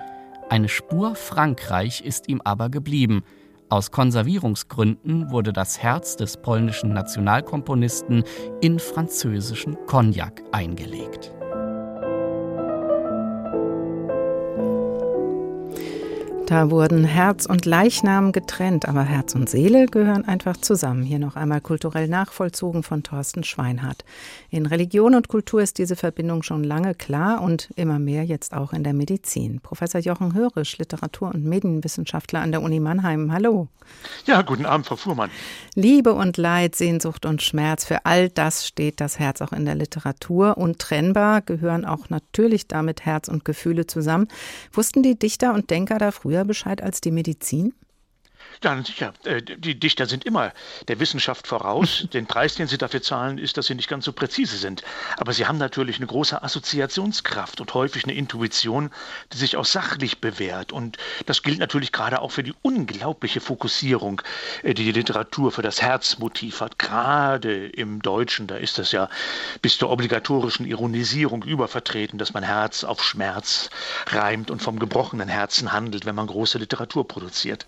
[0.51, 3.23] Eine Spur Frankreich ist ihm aber geblieben.
[3.69, 8.25] Aus Konservierungsgründen wurde das Herz des polnischen Nationalkomponisten
[8.61, 11.33] in französischen Cognac eingelegt.
[16.47, 21.03] Da wurden Herz und Leichnam getrennt, aber Herz und Seele gehören einfach zusammen.
[21.03, 24.05] Hier noch einmal kulturell nachvollzogen von Thorsten Schweinhardt.
[24.51, 28.75] In Religion und Kultur ist diese Verbindung schon lange klar und immer mehr jetzt auch
[28.75, 29.61] in der Medizin.
[29.61, 33.33] Professor Jochen Hörisch, Literatur- und Medienwissenschaftler an der Uni Mannheim.
[33.33, 33.69] Hallo.
[34.27, 35.31] Ja, guten Abend, Frau Fuhrmann.
[35.75, 39.75] Liebe und Leid, Sehnsucht und Schmerz, für all das steht das Herz auch in der
[39.75, 40.57] Literatur.
[40.57, 44.29] Untrennbar gehören auch natürlich damit Herz und Gefühle zusammen.
[44.73, 47.75] Wussten die Dichter und Denker da früher früher Bescheid als die Medizin?
[48.63, 49.13] Ja, sicher.
[49.25, 50.53] Äh, die Dichter sind immer
[50.89, 52.07] der Wissenschaft voraus.
[52.13, 54.83] Den Preis, den sie dafür zahlen, ist, dass sie nicht ganz so präzise sind.
[55.17, 58.91] Aber sie haben natürlich eine große Assoziationskraft und häufig eine Intuition,
[59.33, 60.73] die sich auch sachlich bewährt.
[60.73, 64.23] Und das gilt natürlich gerade auch für die unglaubliche Fokussierung,
[64.63, 66.79] äh, die die Literatur für das Herzmotiv hat.
[66.79, 69.09] Gerade im Deutschen, da ist das ja
[69.63, 73.71] bis zur obligatorischen Ironisierung übervertreten, dass man Herz auf Schmerz
[74.07, 77.67] reimt und vom gebrochenen Herzen handelt, wenn man große Literatur produziert.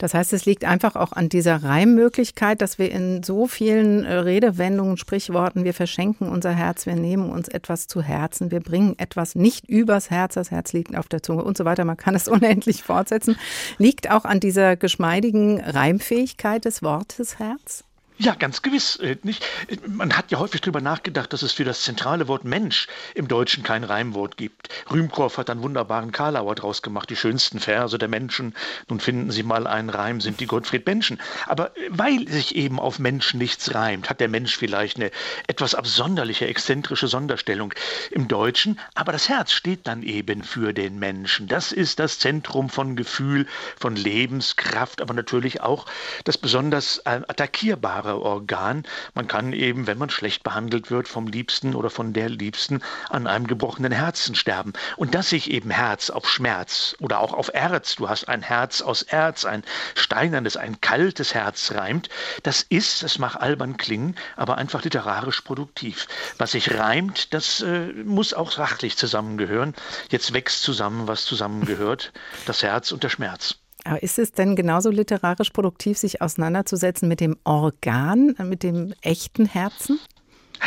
[0.00, 4.14] Das heißt, es liegt einfach auch an dieser Reimmöglichkeit, dass wir in so vielen äh,
[4.14, 9.34] Redewendungen, Sprichworten, wir verschenken unser Herz, wir nehmen uns etwas zu Herzen, wir bringen etwas
[9.34, 11.84] nicht übers Herz, das Herz liegt auf der Zunge und so weiter.
[11.84, 13.36] Man kann es unendlich fortsetzen.
[13.76, 17.84] Liegt auch an dieser geschmeidigen Reimfähigkeit des Wortes Herz?
[18.22, 18.96] Ja, ganz gewiss.
[18.96, 19.42] Äh, nicht?
[19.86, 23.62] Man hat ja häufig darüber nachgedacht, dass es für das zentrale Wort Mensch im Deutschen
[23.62, 24.68] kein Reimwort gibt.
[24.90, 28.54] Rühmkorff hat einen wunderbaren Karlauer draus gemacht, die schönsten Verse der Menschen.
[28.90, 31.18] Nun finden Sie mal einen Reim, sind die Gottfried Menschen.
[31.46, 35.12] Aber äh, weil sich eben auf Menschen nichts reimt, hat der Mensch vielleicht eine
[35.46, 37.72] etwas absonderliche, exzentrische Sonderstellung
[38.10, 38.78] im Deutschen.
[38.94, 41.48] Aber das Herz steht dann eben für den Menschen.
[41.48, 43.46] Das ist das Zentrum von Gefühl,
[43.78, 45.86] von Lebenskraft, aber natürlich auch
[46.24, 48.84] das besonders äh, attackierbare Organ.
[49.14, 53.26] Man kann eben, wenn man schlecht behandelt wird, vom Liebsten oder von der Liebsten an
[53.26, 54.72] einem gebrochenen Herzen sterben.
[54.96, 58.82] Und dass sich eben Herz auf Schmerz oder auch auf Erz, du hast ein Herz
[58.82, 59.62] aus Erz, ein
[59.94, 62.08] steinernes, ein kaltes Herz reimt,
[62.42, 66.06] das ist, das mag albern klingen, aber einfach literarisch produktiv.
[66.38, 69.74] Was sich reimt, das äh, muss auch sachlich zusammengehören.
[70.10, 72.12] Jetzt wächst zusammen, was zusammengehört,
[72.46, 73.56] das Herz und der Schmerz.
[73.84, 79.46] Aber ist es denn genauso literarisch produktiv, sich auseinanderzusetzen mit dem Organ, mit dem echten
[79.46, 79.98] Herzen?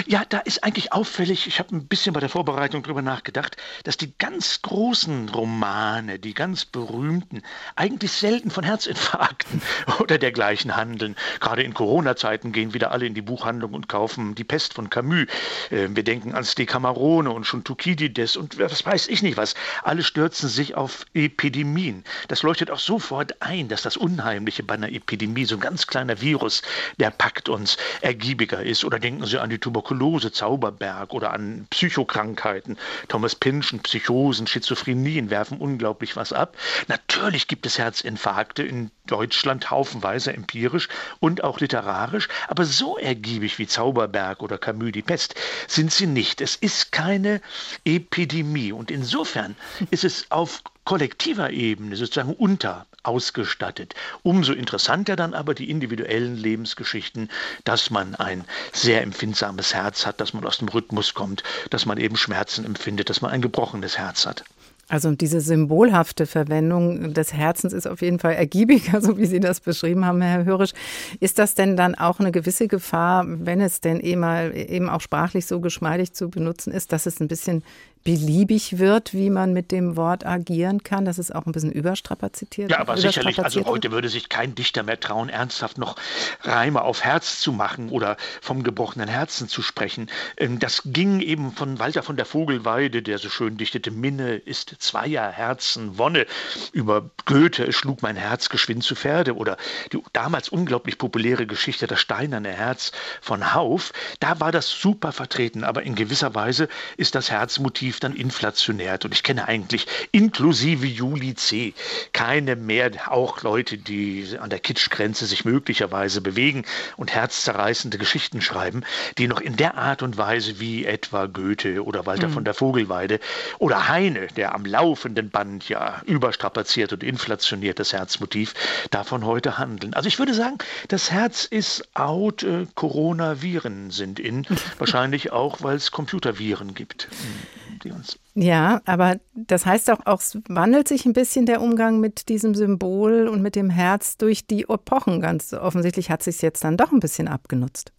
[0.07, 3.95] Ja, da ist eigentlich auffällig, ich habe ein bisschen bei der Vorbereitung drüber nachgedacht, dass
[3.95, 7.43] die ganz großen Romane, die ganz berühmten,
[7.75, 9.61] eigentlich selten von Herzinfarkten
[9.99, 11.15] oder dergleichen handeln.
[11.39, 15.27] Gerade in Corona-Zeiten gehen wieder alle in die Buchhandlung und kaufen Die Pest von Camus.
[15.69, 19.53] Äh, wir denken ans Decamerone und schon Thukydides und was weiß ich nicht was.
[19.83, 22.03] Alle stürzen sich auf Epidemien.
[22.29, 26.19] Das leuchtet auch sofort ein, dass das Unheimliche bei einer Epidemie, so ein ganz kleiner
[26.19, 26.63] Virus,
[26.99, 28.83] der packt uns, ergiebiger ist.
[28.85, 32.77] Oder denken Sie an die Tuberkulose Tuberkulose, Zauberberg oder an Psychokrankheiten.
[33.09, 36.55] Thomas Pynchon, Psychosen, Schizophrenien werfen unglaublich was ab.
[36.87, 40.87] Natürlich gibt es Herzinfarkte in Deutschland haufenweise empirisch
[41.19, 45.35] und auch literarisch, aber so ergiebig wie Zauberberg oder Camus die Pest
[45.67, 46.39] sind sie nicht.
[46.39, 47.41] Es ist keine
[47.83, 49.55] Epidemie und insofern
[49.91, 53.93] ist es auf kollektiver Ebene sozusagen unter ausgestattet.
[54.23, 57.29] Umso interessanter dann aber die individuellen Lebensgeschichten,
[57.63, 61.97] dass man ein sehr empfindsames Herz hat, dass man aus dem Rhythmus kommt, dass man
[61.97, 64.43] eben Schmerzen empfindet, dass man ein gebrochenes Herz hat.
[64.89, 69.61] Also diese symbolhafte Verwendung des Herzens ist auf jeden Fall ergiebiger, so wie Sie das
[69.61, 70.71] beschrieben haben, Herr Hörisch.
[71.19, 74.23] Ist das denn dann auch eine gewisse Gefahr, wenn es denn eben,
[74.53, 77.63] eben auch sprachlich so geschmeidig zu benutzen ist, dass es ein bisschen
[78.03, 82.71] beliebig wird, wie man mit dem Wort agieren kann, dass es auch ein bisschen überstrapazitiert
[82.71, 85.95] Ja, aber sicherlich, also heute würde sich kein Dichter mehr trauen, ernsthaft noch
[86.41, 90.09] Reime auf Herz zu machen oder vom gebrochenen Herzen zu sprechen.
[90.37, 94.75] Ähm, das ging eben von Walter von der Vogelweide, der so schön dichtete, Minne ist
[94.79, 96.25] zweier Herzen Wonne.
[96.73, 99.57] Über Goethe schlug mein Herz geschwind zu Pferde oder
[99.91, 102.91] die damals unglaublich populäre Geschichte Das steinerne Herz
[103.21, 103.93] von Hauf.
[104.19, 108.99] Da war das super vertreten, aber in gewisser Weise ist das Herzmotiv relativ dann inflationär.
[109.03, 111.73] Und ich kenne eigentlich inklusive Juli C.
[112.11, 116.65] keine mehr, auch Leute, die an der Kitschgrenze sich möglicherweise bewegen
[116.97, 118.83] und herzzerreißende Geschichten schreiben,
[119.17, 122.33] die noch in der Art und Weise wie etwa Goethe oder Walter mhm.
[122.33, 123.19] von der Vogelweide
[123.59, 128.53] oder Heine, der am laufenden Band ja überstrapaziert und inflationiert das Herzmotiv,
[128.91, 129.93] davon heute handeln.
[129.93, 134.45] Also ich würde sagen, das Herz ist out, äh, Coronaviren sind in,
[134.77, 137.07] wahrscheinlich auch, weil es Computerviren gibt.
[137.11, 138.19] Mhm die uns.
[138.35, 142.55] Ja, aber das heißt auch, auch, es wandelt sich ein bisschen der Umgang mit diesem
[142.55, 145.21] Symbol und mit dem Herz durch die Epochen.
[145.21, 147.91] Ganz offensichtlich hat sich jetzt dann doch ein bisschen abgenutzt.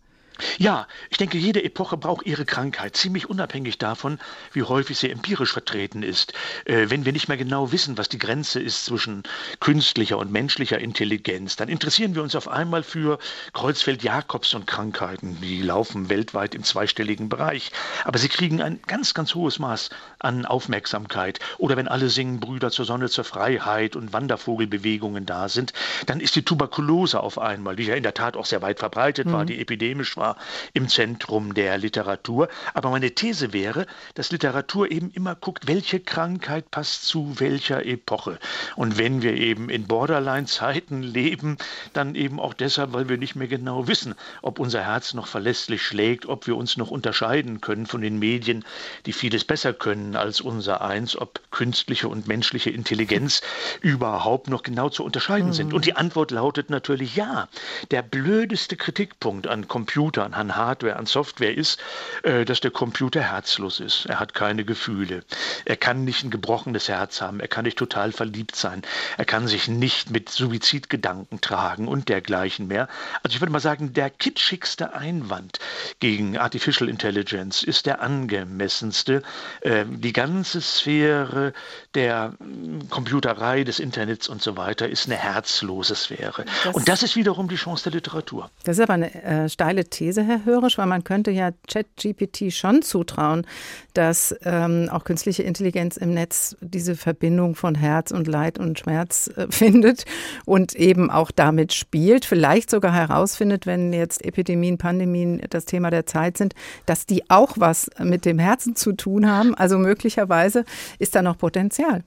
[0.59, 4.19] Ja, ich denke, jede Epoche braucht ihre Krankheit, ziemlich unabhängig davon,
[4.53, 6.33] wie häufig sie empirisch vertreten ist.
[6.65, 9.23] Äh, wenn wir nicht mehr genau wissen, was die Grenze ist zwischen
[9.61, 13.19] künstlicher und menschlicher Intelligenz, dann interessieren wir uns auf einmal für
[13.53, 15.41] Kreuzfeld-Jakobson Krankheiten.
[15.41, 17.71] Die laufen weltweit im zweistelligen Bereich.
[18.05, 19.91] Aber sie kriegen ein ganz, ganz hohes Maß
[20.25, 21.39] an Aufmerksamkeit.
[21.59, 25.73] Oder wenn alle singen Brüder zur Sonne, zur Freiheit und Wandervogelbewegungen da sind,
[26.07, 29.29] dann ist die Tuberkulose auf einmal, die ja in der Tat auch sehr weit verbreitet
[29.29, 29.33] mhm.
[29.33, 30.37] war, die epidemisch war, war
[30.73, 32.49] im Zentrum der Literatur.
[32.73, 38.39] Aber meine These wäre, dass Literatur eben immer guckt, welche Krankheit passt zu welcher Epoche.
[38.77, 41.59] Und wenn wir eben in Borderline-Zeiten leben,
[41.93, 45.83] dann eben auch deshalb, weil wir nicht mehr genau wissen, ob unser Herz noch verlässlich
[45.83, 48.65] schlägt, ob wir uns noch unterscheiden können von den Medien,
[49.05, 53.43] die vieles besser können als unser eins, ob künstliche und menschliche Intelligenz
[53.81, 55.55] überhaupt noch genau zu unterscheiden mhm.
[55.55, 55.75] sind.
[55.75, 57.49] Und die Antwort lautet natürlich ja.
[57.91, 61.79] Der blödeste Kritikpunkt an Computern Computer, an Hardware, an Software ist,
[62.25, 64.07] äh, dass der Computer herzlos ist.
[64.07, 65.23] Er hat keine Gefühle.
[65.65, 67.39] Er kann nicht ein gebrochenes Herz haben.
[67.39, 68.83] Er kann nicht total verliebt sein.
[69.19, 72.89] Er kann sich nicht mit Suizidgedanken tragen und dergleichen mehr.
[73.23, 75.59] Also ich würde mal sagen, der kitschigste Einwand
[76.01, 79.23] gegen Artificial Intelligence ist der angemessenste.
[79.61, 81.53] Äh, die ganze Sphäre
[81.95, 86.45] der hm, Computerei, des Internets und so weiter ist eine herzlose Sphäre.
[86.65, 88.51] Das und das ist wiederum die Chance der Literatur.
[88.63, 90.05] Das ist aber eine äh, steile These.
[90.05, 93.47] These, Herr Hörisch, weil man könnte ja ChatGPT schon zutrauen,
[93.95, 99.31] dass ähm, auch künstliche Intelligenz im Netz diese Verbindung von Herz und Leid und Schmerz
[99.37, 100.05] äh, findet
[100.45, 106.07] und eben auch damit spielt, vielleicht sogar herausfindet, wenn jetzt Epidemien, Pandemien das Thema der
[106.07, 106.55] Zeit sind,
[106.87, 109.55] dass die auch was mit dem Herzen zu tun haben.
[109.55, 110.65] Also möglicherweise
[110.99, 112.05] ist da noch Potenzial.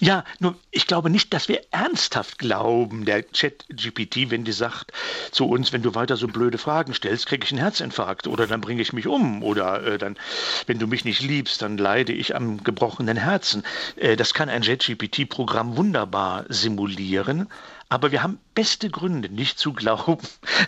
[0.00, 4.92] Ja, nur ich glaube nicht, dass wir ernsthaft glauben, der Chat-GPT, wenn die sagt
[5.30, 8.60] zu uns, wenn du weiter so blöde Fragen stellst, kriege ich einen Herzinfarkt oder dann
[8.60, 10.16] bringe ich mich um oder äh, dann,
[10.66, 13.62] wenn du mich nicht liebst, dann leide ich am gebrochenen Herzen.
[13.96, 17.48] Äh, das kann ein Chat-GPT-Programm wunderbar simulieren.
[17.88, 20.18] Aber wir haben beste Gründe, nicht zu glauben,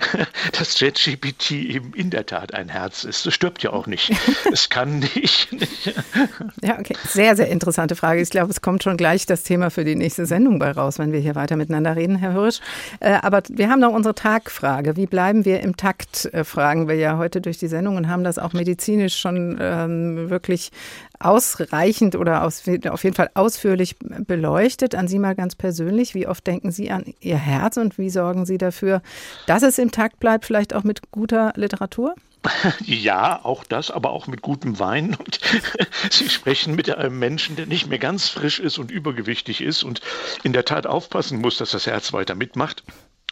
[0.58, 3.26] dass ChatGPT eben in der Tat ein Herz ist.
[3.26, 4.12] Es stirbt ja auch nicht.
[4.52, 5.48] Es kann nicht.
[6.62, 6.94] ja, okay.
[7.08, 8.20] Sehr, sehr interessante Frage.
[8.20, 11.12] Ich glaube, es kommt schon gleich das Thema für die nächste Sendung bei raus, wenn
[11.12, 12.60] wir hier weiter miteinander reden, Herr Hirsch.
[13.00, 14.96] Äh, aber wir haben noch unsere Tagfrage.
[14.96, 16.26] Wie bleiben wir im Takt?
[16.32, 20.30] Äh, fragen wir ja heute durch die Sendung und haben das auch medizinisch schon ähm,
[20.30, 20.70] wirklich
[21.18, 24.94] ausreichend oder aus, auf jeden Fall ausführlich beleuchtet.
[24.94, 26.14] An Sie mal ganz persönlich.
[26.14, 29.02] Wie oft denken Sie an Ihr Herz und wie sorgen Sie dafür,
[29.46, 32.14] dass es im Takt bleibt, vielleicht auch mit guter Literatur?
[32.84, 35.14] Ja, auch das, aber auch mit gutem Wein.
[35.18, 35.38] Und
[36.10, 40.00] Sie sprechen mit einem Menschen, der nicht mehr ganz frisch ist und übergewichtig ist und
[40.42, 42.82] in der Tat aufpassen muss, dass das Herz weiter mitmacht.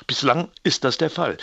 [0.06, 1.36] Bislang ist das der Fall.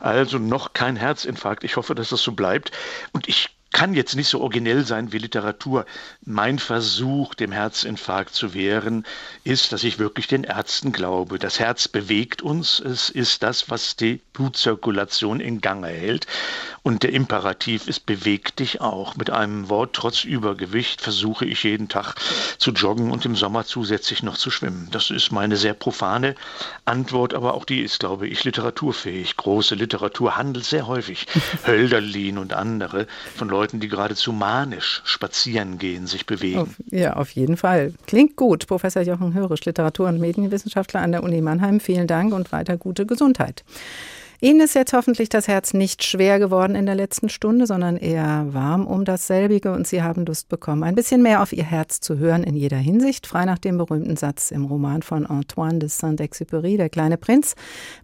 [0.00, 1.64] Also noch kein Herzinfarkt.
[1.64, 2.70] Ich hoffe, dass das so bleibt.
[3.12, 5.86] Und ich kann jetzt nicht so originell sein wie Literatur.
[6.24, 9.04] Mein Versuch, dem Herzinfarkt zu wehren,
[9.44, 11.38] ist, dass ich wirklich den Ärzten glaube.
[11.38, 16.26] Das Herz bewegt uns, es ist das, was die Blutzirkulation in Gange hält.
[16.82, 19.16] Und der Imperativ ist, beweg dich auch.
[19.16, 22.16] Mit einem Wort, trotz Übergewicht, versuche ich jeden Tag
[22.58, 24.88] zu joggen und im Sommer zusätzlich noch zu schwimmen.
[24.90, 26.34] Das ist meine sehr profane
[26.84, 29.36] Antwort, aber auch die ist, glaube ich, literaturfähig.
[29.36, 31.26] Große Literatur handelt sehr häufig.
[31.66, 33.06] Hölderlin und andere
[33.36, 36.58] von Leuten, die geradezu manisch spazieren gehen, sich bewegen.
[36.58, 37.92] Auf, ja, auf jeden Fall.
[38.06, 38.66] Klingt gut.
[38.66, 41.80] Professor Jochen Hörisch, Literatur- und Medienwissenschaftler an der Uni Mannheim.
[41.80, 43.64] Vielen Dank und weiter gute Gesundheit.
[44.44, 48.46] Ihnen ist jetzt hoffentlich das Herz nicht schwer geworden in der letzten Stunde, sondern eher
[48.48, 52.18] warm um dasselbige und Sie haben Lust bekommen, ein bisschen mehr auf Ihr Herz zu
[52.18, 56.76] hören in jeder Hinsicht, frei nach dem berühmten Satz im Roman von Antoine de Saint-Exupéry,
[56.76, 57.54] Der kleine Prinz.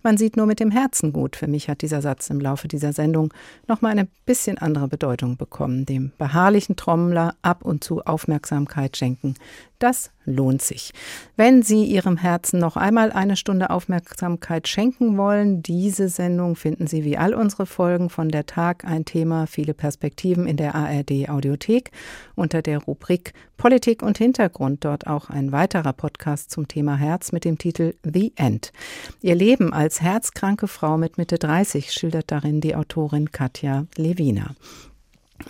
[0.04, 1.34] Man sieht nur mit dem Herzen gut.
[1.34, 3.34] Für mich hat dieser Satz im Laufe dieser Sendung
[3.66, 5.86] nochmal eine bisschen andere Bedeutung bekommen.
[5.86, 9.34] Dem beharrlichen Trommler ab und zu Aufmerksamkeit schenken.
[9.78, 10.92] Das lohnt sich.
[11.36, 17.04] Wenn Sie Ihrem Herzen noch einmal eine Stunde Aufmerksamkeit schenken wollen, diese Sendung finden Sie
[17.04, 21.92] wie all unsere Folgen von der Tag ein Thema, viele Perspektiven in der ARD Audiothek
[22.34, 24.84] unter der Rubrik Politik und Hintergrund.
[24.84, 28.72] Dort auch ein weiterer Podcast zum Thema Herz mit dem Titel The End.
[29.20, 34.56] Ihr Leben als herzkranke Frau mit Mitte 30 schildert darin die Autorin Katja Lewina.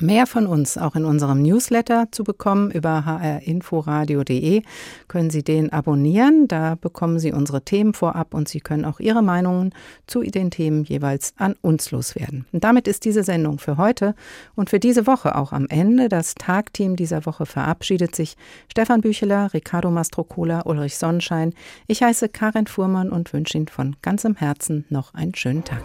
[0.00, 4.62] Mehr von uns auch in unserem Newsletter zu bekommen über hrinforadio.de
[5.08, 6.46] können Sie den abonnieren.
[6.46, 9.74] Da bekommen Sie unsere Themen vorab und Sie können auch Ihre Meinungen
[10.06, 12.46] zu den Themen jeweils an uns loswerden.
[12.52, 14.14] Und damit ist diese Sendung für heute
[14.54, 16.08] und für diese Woche auch am Ende.
[16.08, 18.36] Das Tagteam dieser Woche verabschiedet sich.
[18.70, 21.54] Stefan Bücheler, Ricardo Mastrocola, Ulrich Sonnenschein.
[21.86, 25.82] Ich heiße Karin Fuhrmann und wünsche Ihnen von ganzem Herzen noch einen schönen Tag.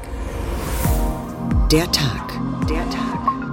[1.71, 2.39] Der Tag.
[2.69, 3.12] Der Tag.